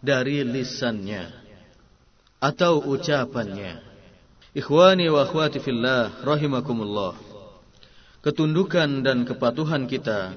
[0.00, 1.28] dari lisannya
[2.40, 3.82] atau ucapannya.
[4.56, 7.14] Ikhwani wa akhwati fillah rahimakumullah.
[8.22, 10.34] Ketundukan dan kepatuhan kita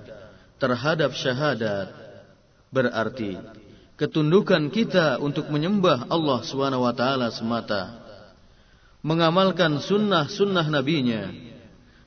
[0.58, 1.90] terhadap syahadat
[2.74, 3.38] berarti
[3.98, 8.02] ketundukan kita untuk menyembah Allah Subhanahu wa taala semata.
[9.04, 11.28] Mengamalkan sunnah-sunnah nabinya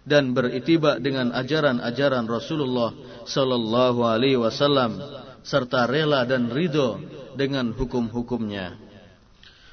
[0.07, 2.95] dan beritibak dengan ajaran-ajaran Rasulullah
[3.27, 5.03] sallallahu alaihi wasallam
[5.43, 7.03] serta rela dan ridho
[7.35, 8.79] dengan hukum-hukumnya.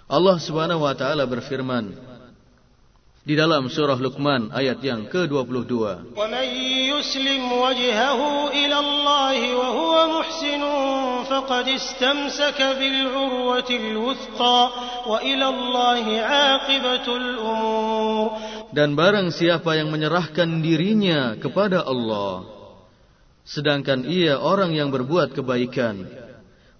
[0.10, 2.13] Allah Subhanahu wa taala berfirman
[3.24, 5.72] di dalam surah Luqman ayat yang ke-22.
[6.12, 6.48] "Wa man
[6.92, 10.64] yuslim wajhahu ila Allah wa huwa muhsin
[11.32, 14.60] faqad istamsaka bil 'urwatil wuthqa
[15.08, 18.28] wa ila Allah 'aqibatul umur."
[18.76, 22.44] Dan barang siapa yang menyerahkan dirinya kepada Allah
[23.48, 26.08] sedangkan ia orang yang berbuat kebaikan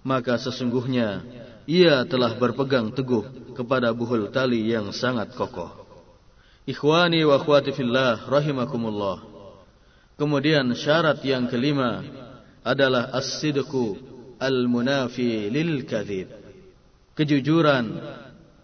[0.04, 1.24] maka sesungguhnya
[1.64, 5.83] ia telah berpegang teguh kepada buhul tali yang sangat kokoh.
[6.64, 9.20] Ikhwani wa akhwati fillah rahimakumullah.
[10.16, 12.00] Kemudian syarat yang kelima
[12.64, 14.00] adalah as-sidqu
[14.40, 16.32] al-munafi lil kadhib.
[17.12, 18.00] Kejujuran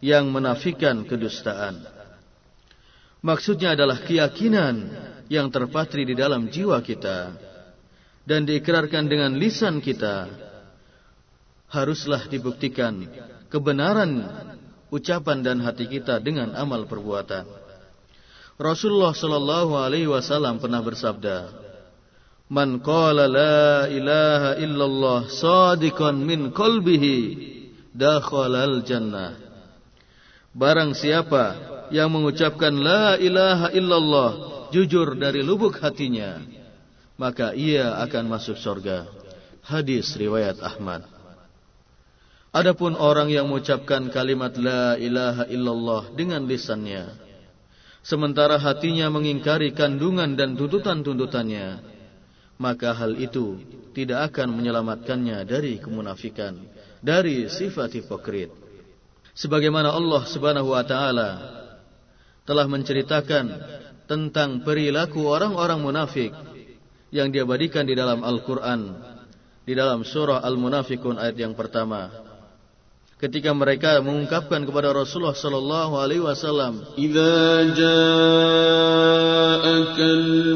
[0.00, 1.84] yang menafikan kedustaan.
[3.20, 4.88] Maksudnya adalah keyakinan
[5.28, 7.36] yang terpatri di dalam jiwa kita
[8.24, 10.24] dan diikrarkan dengan lisan kita
[11.68, 13.04] haruslah dibuktikan
[13.52, 14.24] kebenaran
[14.88, 17.59] ucapan dan hati kita dengan amal perbuatan.
[18.60, 21.48] Rasulullah sallallahu alaihi wasallam pernah bersabda,
[22.52, 27.16] "Man qala la ilaha illallah sadiqan min qalbihi
[27.96, 29.40] dakhalal jannah."
[30.52, 31.56] Barang siapa
[31.88, 34.30] yang mengucapkan la ilaha illallah
[34.76, 36.44] jujur dari lubuk hatinya,
[37.16, 39.08] maka ia akan masuk surga.
[39.64, 41.08] Hadis riwayat Ahmad.
[42.52, 47.29] Adapun orang yang mengucapkan kalimat la ilaha illallah dengan lisannya
[48.00, 51.80] sementara hatinya mengingkari kandungan dan tuntutan-tuntutannya
[52.60, 53.56] maka hal itu
[53.96, 56.60] tidak akan menyelamatkannya dari kemunafikan
[57.00, 58.52] dari sifat hipokrit.
[59.32, 61.30] Sebagaimana Allah Subhanahu wa taala
[62.44, 63.46] telah menceritakan
[64.04, 66.32] tentang perilaku orang-orang munafik
[67.08, 68.80] yang diabadikan di dalam Al-Qur'an
[69.64, 72.10] di dalam surah Al-Munafikun ayat yang pertama
[73.20, 78.96] ketika mereka mengungkapkan kepada Rasulullah sallallahu alaihi wasallam idza ja'akal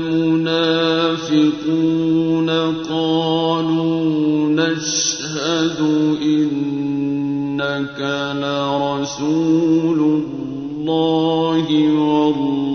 [0.00, 10.48] munafiquna qalu nashhadu innaka la rasulullah
[11.68, 12.73] wallahu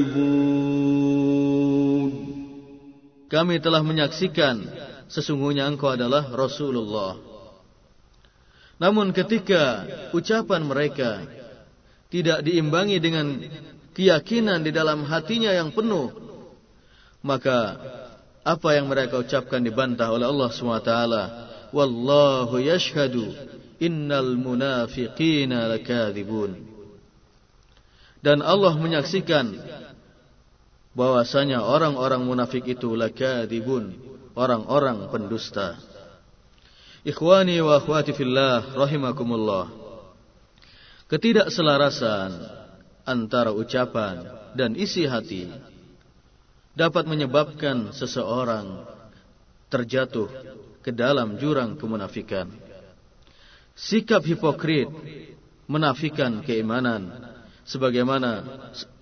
[3.27, 4.67] Kami telah menyaksikan
[5.11, 7.19] sesungguhnya engkau adalah Rasulullah.
[8.79, 9.83] Namun ketika
[10.15, 11.27] ucapan mereka
[12.12, 13.40] tidak diimbangi dengan
[13.96, 16.12] keyakinan di dalam hatinya yang penuh,
[17.24, 17.80] maka
[18.44, 20.94] apa yang mereka ucapkan dibantah oleh Allah SWT.
[21.72, 23.32] Wallahu yashhadu
[23.80, 26.68] innal munafiqina lakadzibun.
[28.22, 29.56] Dan Allah menyaksikan
[30.92, 33.98] bahwasanya orang-orang munafik itu lakadzibun,
[34.36, 35.80] orang-orang pendusta.
[37.02, 39.81] Ikhwani wa akhwati fillah rahimakumullah.
[41.12, 42.40] Ketidakselarasan
[43.04, 44.24] antara ucapan
[44.56, 45.52] dan isi hati
[46.72, 48.88] dapat menyebabkan seseorang
[49.68, 50.32] terjatuh
[50.80, 52.48] ke dalam jurang kemunafikan.
[53.76, 54.88] Sikap hipokrit
[55.68, 57.12] menafikan keimanan
[57.68, 58.48] sebagaimana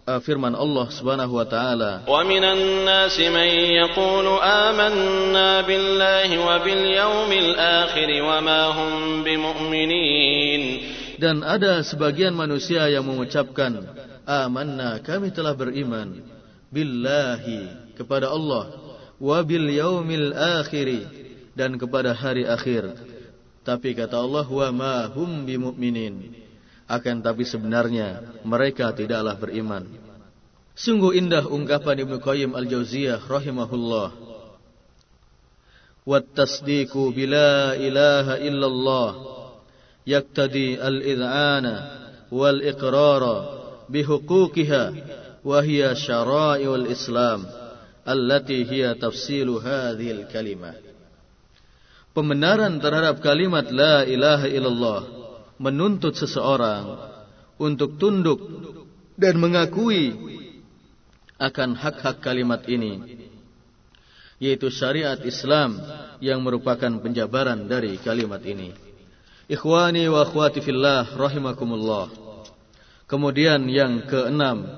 [0.10, 6.84] uh, firman Allah Subhanahu wa taala wa minan nasi man yaqulu amanna billahi wa bil
[6.90, 8.90] yaumil akhir wa ma hum
[11.20, 13.84] dan ada sebagian manusia yang mengucapkan
[14.24, 16.24] amanna kami telah beriman
[16.72, 18.72] billahi kepada Allah
[19.20, 21.12] wa bil yaumil akhir
[21.54, 22.96] dan kepada hari akhir
[23.68, 26.40] tapi kata Allah wa ma hum bimumin
[26.90, 29.86] akan tapi sebenarnya mereka tidaklah beriman.
[30.74, 34.10] Sungguh indah ungkapan Ibnu Qayyim Al-Jauziyah rahimahullah.
[36.10, 39.10] Wat-tasdiqu bila ilaha illallah
[42.30, 43.36] wal iqrara
[43.90, 44.84] bihuquqiha
[45.46, 47.46] wa hiya syara'i'ul Islam
[48.06, 50.78] allati hiya tafsilu hadhil kalimah.
[52.14, 55.02] Pembenaran terhadap kalimat la ilaha illallah
[55.62, 56.98] menuntut seseorang
[57.62, 58.40] untuk tunduk
[59.20, 60.16] dan mengakui
[61.40, 63.20] akan hak-hak kalimat ini
[64.40, 65.76] yaitu syariat Islam
[66.24, 68.89] yang merupakan penjabaran dari kalimat ini.
[69.50, 72.14] Ikhwani wa akhwati fillah rahimakumullah.
[73.10, 74.70] Kemudian yang keenam,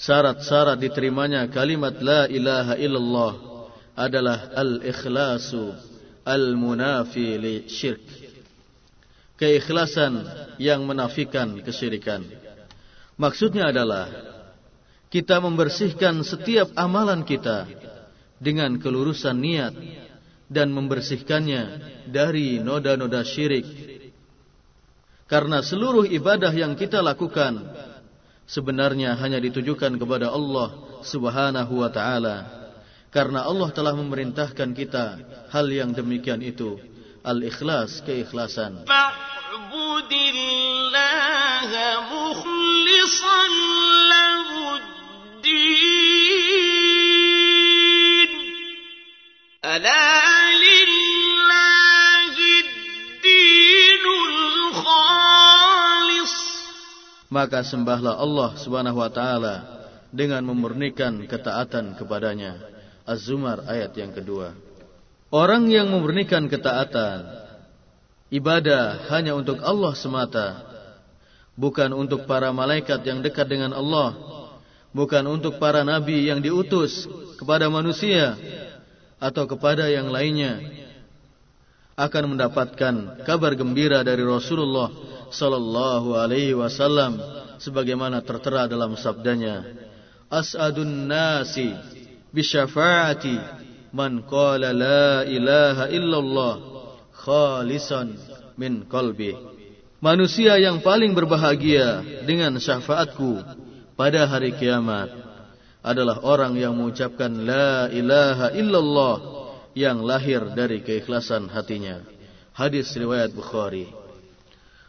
[0.00, 3.32] syarat-syarat diterimanya kalimat la ilaha illallah
[3.92, 5.76] adalah al-ikhlasu
[6.24, 8.28] al-munafi li syirk
[9.38, 10.26] keikhlasan
[10.58, 12.26] yang menafikan kesyirikan.
[13.14, 14.10] Maksudnya adalah
[15.08, 17.70] kita membersihkan setiap amalan kita
[18.42, 19.72] dengan kelurusan niat
[20.48, 21.62] dan membersihkannya
[22.08, 23.68] dari noda-noda syirik.
[25.28, 27.68] Karena seluruh ibadah yang kita lakukan
[28.48, 30.72] sebenarnya hanya ditujukan kepada Allah
[31.04, 32.48] Subhanahu wa taala.
[33.12, 35.20] Karena Allah telah memerintahkan kita
[35.52, 36.80] hal yang demikian itu,
[37.24, 38.84] al-ikhlas, keikhlasan.
[38.88, 39.68] Fa'budillaha
[42.08, 43.52] mukhlishan
[57.26, 59.54] Maka sembahlah Allah subhanahu wa ta'ala
[60.14, 62.54] dengan memurnikan ketaatan kepadanya.
[63.02, 64.54] Az-Zumar ayat yang kedua.
[65.34, 67.26] Orang yang memurnikan ketaatan,
[68.30, 70.62] ibadah hanya untuk Allah semata,
[71.58, 74.14] bukan untuk para malaikat yang dekat dengan Allah,
[74.94, 77.10] bukan untuk para nabi yang diutus
[77.42, 78.38] kepada manusia
[79.18, 80.62] atau kepada yang lainnya,
[81.98, 82.94] akan mendapatkan
[83.26, 84.86] kabar gembira dari Rasulullah
[85.34, 87.18] sallallahu alaihi wasallam
[87.58, 89.66] sebagaimana tertera dalam sabdanya,
[90.30, 91.74] As'adun nasi
[92.30, 93.34] bisyafaati
[93.90, 96.54] man qala la ilaha illallah
[97.18, 98.14] khalisan
[98.54, 99.34] min qalbi.
[99.98, 103.42] Manusia yang paling berbahagia dengan syafaatku
[103.98, 105.27] pada hari kiamat
[105.82, 109.16] adalah orang yang mengucapkan la ilaha illallah
[109.78, 112.02] yang lahir dari keikhlasan hatinya.
[112.50, 113.86] Hadis riwayat Bukhari.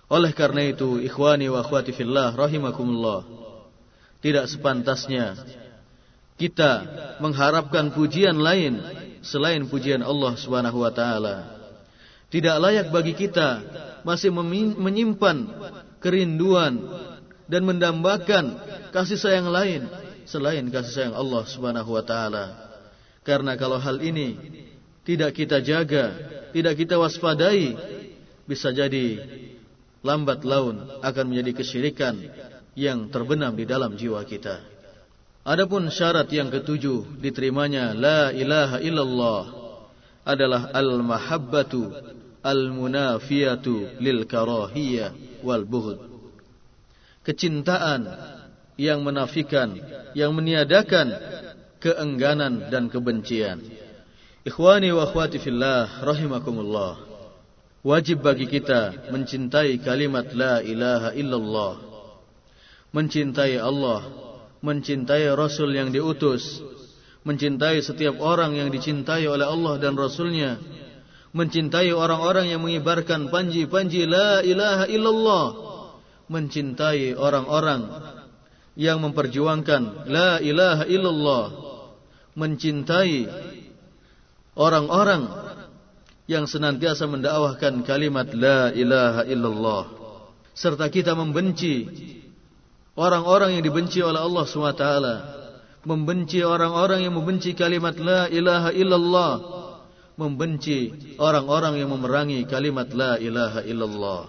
[0.10, 3.22] Oleh karena itu, ikhwani wa akhwati fillah rahimakumullah.
[4.20, 5.38] Tidak sepantasnya
[6.42, 6.72] kita
[7.22, 8.82] mengharapkan pujian lain
[9.22, 11.38] selain pujian Allah Subhanahu wa taala.
[12.34, 13.62] Tidak layak bagi kita
[14.02, 14.34] masih
[14.76, 15.38] menyimpan
[16.02, 16.80] kerinduan
[17.46, 18.58] dan mendambakan
[18.90, 19.86] kasih sayang lain
[20.30, 22.46] selain kasih sayang Allah Subhanahu wa taala.
[23.26, 24.38] Karena kalau hal ini
[25.02, 26.14] tidak kita jaga,
[26.54, 27.74] tidak kita waspadai,
[28.46, 29.26] bisa jadi
[30.06, 32.16] lambat laun akan menjadi kesyirikan
[32.78, 34.62] yang terbenam di dalam jiwa kita.
[35.44, 39.44] Adapun syarat yang ketujuh diterimanya la ilaha illallah
[40.22, 41.90] adalah al-mahabbatu
[42.46, 45.98] al-munafiyatu lil karahiyah wal bughd.
[47.26, 48.06] Kecintaan
[48.80, 49.76] yang menafikan,
[50.16, 51.12] yang meniadakan
[51.84, 53.60] keengganan dan kebencian.
[54.48, 57.04] Ikhwani wa akhwati fillah rahimakumullah.
[57.84, 61.74] Wajib bagi kita mencintai kalimat la ilaha illallah.
[62.96, 64.30] Mencintai Allah
[64.60, 66.60] mencintai Rasul yang diutus,
[67.24, 70.60] mencintai setiap orang yang dicintai oleh Allah dan Rasulnya,
[71.32, 75.46] mencintai orang-orang yang mengibarkan panji-panji la ilaha illallah,
[76.28, 77.88] mencintai orang-orang
[78.78, 81.46] yang memperjuangkan la ilaha illallah,
[82.36, 83.30] mencintai
[84.60, 85.30] orang-orang
[86.30, 89.84] yang senantiasa mendakwahkan kalimat la ilaha illallah
[90.54, 91.90] serta kita membenci
[92.94, 94.86] orang-orang yang dibenci oleh Allah SWT
[95.88, 99.34] membenci orang-orang yang membenci kalimat la ilaha illallah
[100.20, 104.28] membenci orang-orang yang memerangi kalimat la ilaha illallah.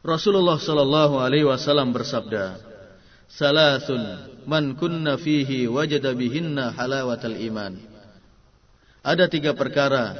[0.00, 2.56] Rasulullah sallallahu alaihi wasallam bersabda
[3.28, 4.00] Salasun
[4.48, 7.76] man kunna fihi wajada bihinna halawatal iman.
[9.04, 10.16] Ada tiga perkara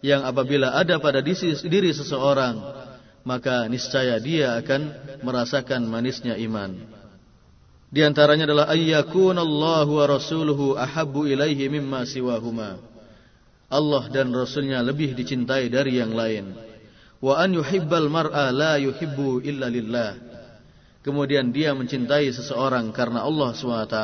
[0.00, 2.56] yang apabila ada pada diri seseorang,
[3.28, 4.80] maka niscaya dia akan
[5.20, 6.76] merasakan manisnya iman.
[7.88, 12.80] Di antaranya adalah ayyakunallahu wa rasuluhu ahabbu ilaihi mimma siwahuma.
[13.68, 16.52] Allah dan Rasulnya lebih dicintai dari yang lain.
[17.20, 20.27] Wa an yuhibbal mar'a la yuhibbu illa lillah
[21.02, 23.96] kemudian dia mencintai seseorang karena Allah SWT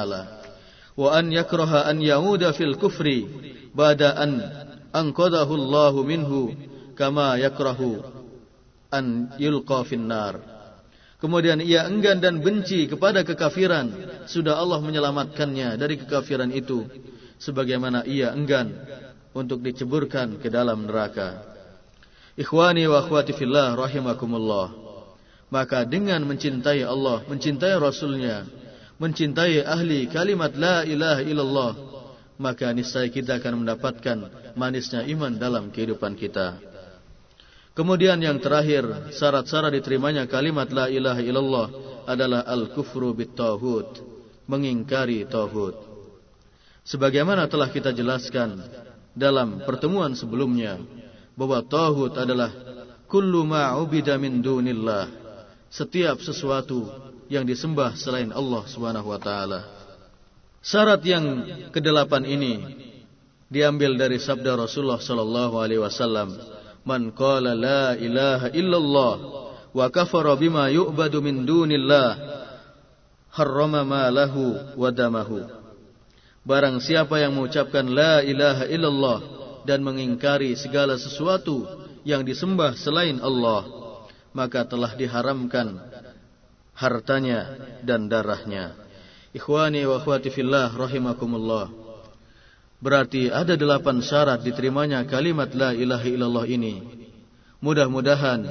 [0.95, 3.27] wa an yakraha an yauda fil kufri
[3.75, 4.33] ba'da an
[4.95, 6.55] anqadahu Allah minhu
[6.95, 7.99] kama yakrahu
[8.95, 10.39] an yulqa finnar
[11.19, 13.89] kemudian ia enggan dan benci kepada kekafiran.
[14.29, 16.85] Sudah Allah menyelamatkannya dari kekafiran itu.
[17.41, 18.77] Sebagaimana ia enggan
[19.33, 21.41] untuk diceburkan ke dalam neraka.
[22.37, 24.84] Ikhwani wa akhwati fillah rahimakumullah
[25.55, 28.43] maka dengan mencintai Allah, mencintai Rasulnya,
[28.99, 31.73] mencintai ahli kalimat La ilaha illallah,
[32.43, 34.19] maka niscaya kita akan mendapatkan
[34.59, 36.59] manisnya iman dalam kehidupan kita.
[37.79, 41.67] Kemudian yang terakhir, syarat-syarat diterimanya kalimat La ilaha illallah
[42.11, 44.03] adalah Al-Kufru bit-Tauhud,
[44.51, 45.79] mengingkari Tauhud.
[46.83, 48.59] Sebagaimana telah kita jelaskan
[49.15, 50.83] dalam pertemuan sebelumnya,
[51.39, 52.51] bahwa Tauhud adalah
[53.07, 55.24] kullu ma'ubida min dunillah,
[55.75, 56.87] setiap sesuatu
[57.27, 59.67] yang disembah selain Allah Subhanahu wa taala.
[60.63, 61.27] Syarat yang
[61.75, 62.55] kedelapan ini
[63.51, 66.31] diambil dari sabda Rasulullah sallallahu alaihi wasallam,
[66.87, 69.15] "Man qala la ilaha illallah
[69.75, 72.23] wa kafara bima yu'badu min dunillah,
[73.35, 75.43] harrama malahu wa damahu."
[76.47, 79.19] Barang siapa yang mengucapkan la ilaha illallah
[79.67, 81.67] dan mengingkari segala sesuatu
[82.07, 83.84] yang disembah selain Allah,
[84.35, 85.79] maka telah diharamkan
[86.75, 87.55] hartanya
[87.87, 88.75] dan darahnya.
[89.31, 91.71] Ikhwani wa akhwati fillah rahimakumullah.
[92.83, 96.75] Berarti ada delapan syarat diterimanya kalimat la ilaha illallah ini.
[97.65, 98.45] Mudah-mudahan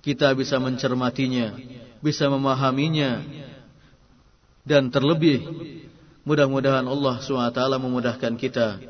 [0.00, 1.52] kita bisa mencermatinya,
[2.00, 3.20] bisa memahaminya,
[4.64, 5.44] dan terlebih
[6.24, 8.80] mudah-mudahan Allah SWT memudahkan kita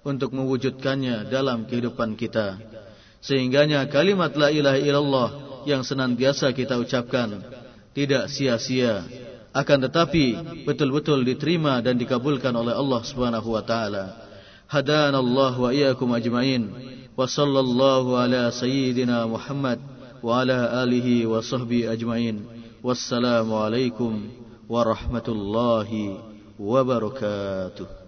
[0.00, 2.56] untuk mewujudkannya dalam kehidupan kita.
[3.20, 7.44] Sehingganya kalimat la ilaha illallah yang senantiasa kita ucapkan
[7.92, 9.04] tidak sia-sia
[9.52, 10.26] akan tetapi
[10.64, 14.28] betul-betul diterima dan dikabulkan oleh Allah Subhanahu wa taala.
[14.68, 16.68] Hadanallahu wa iyyakum ajmain.
[17.16, 19.80] Wa sallallahu ala sayyidina Muhammad
[20.20, 22.44] wa ala alihi wa sahbihi ajmain.
[22.84, 24.30] Wassalamu alaikum
[24.70, 26.20] warahmatullahi
[26.60, 28.07] wabarakatuh.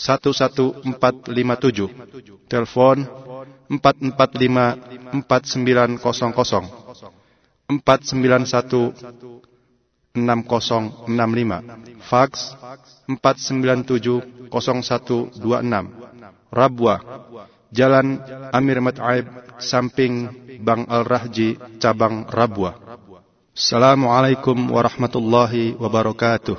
[0.00, 1.92] 11457.
[2.48, 3.04] Telepon
[3.68, 6.00] 445 4900
[7.68, 8.48] 491
[10.08, 11.62] 6065.
[12.00, 12.56] Fax
[13.06, 15.30] 497 0126.
[16.50, 16.98] Rabwa
[17.70, 18.18] Jalan
[18.50, 19.30] Amir Mat'aib
[19.62, 20.26] samping
[20.66, 22.74] Bang Al-Rahji cabang Rabwa.
[23.54, 26.58] Assalamualaikum warahmatullahi wabarakatuh.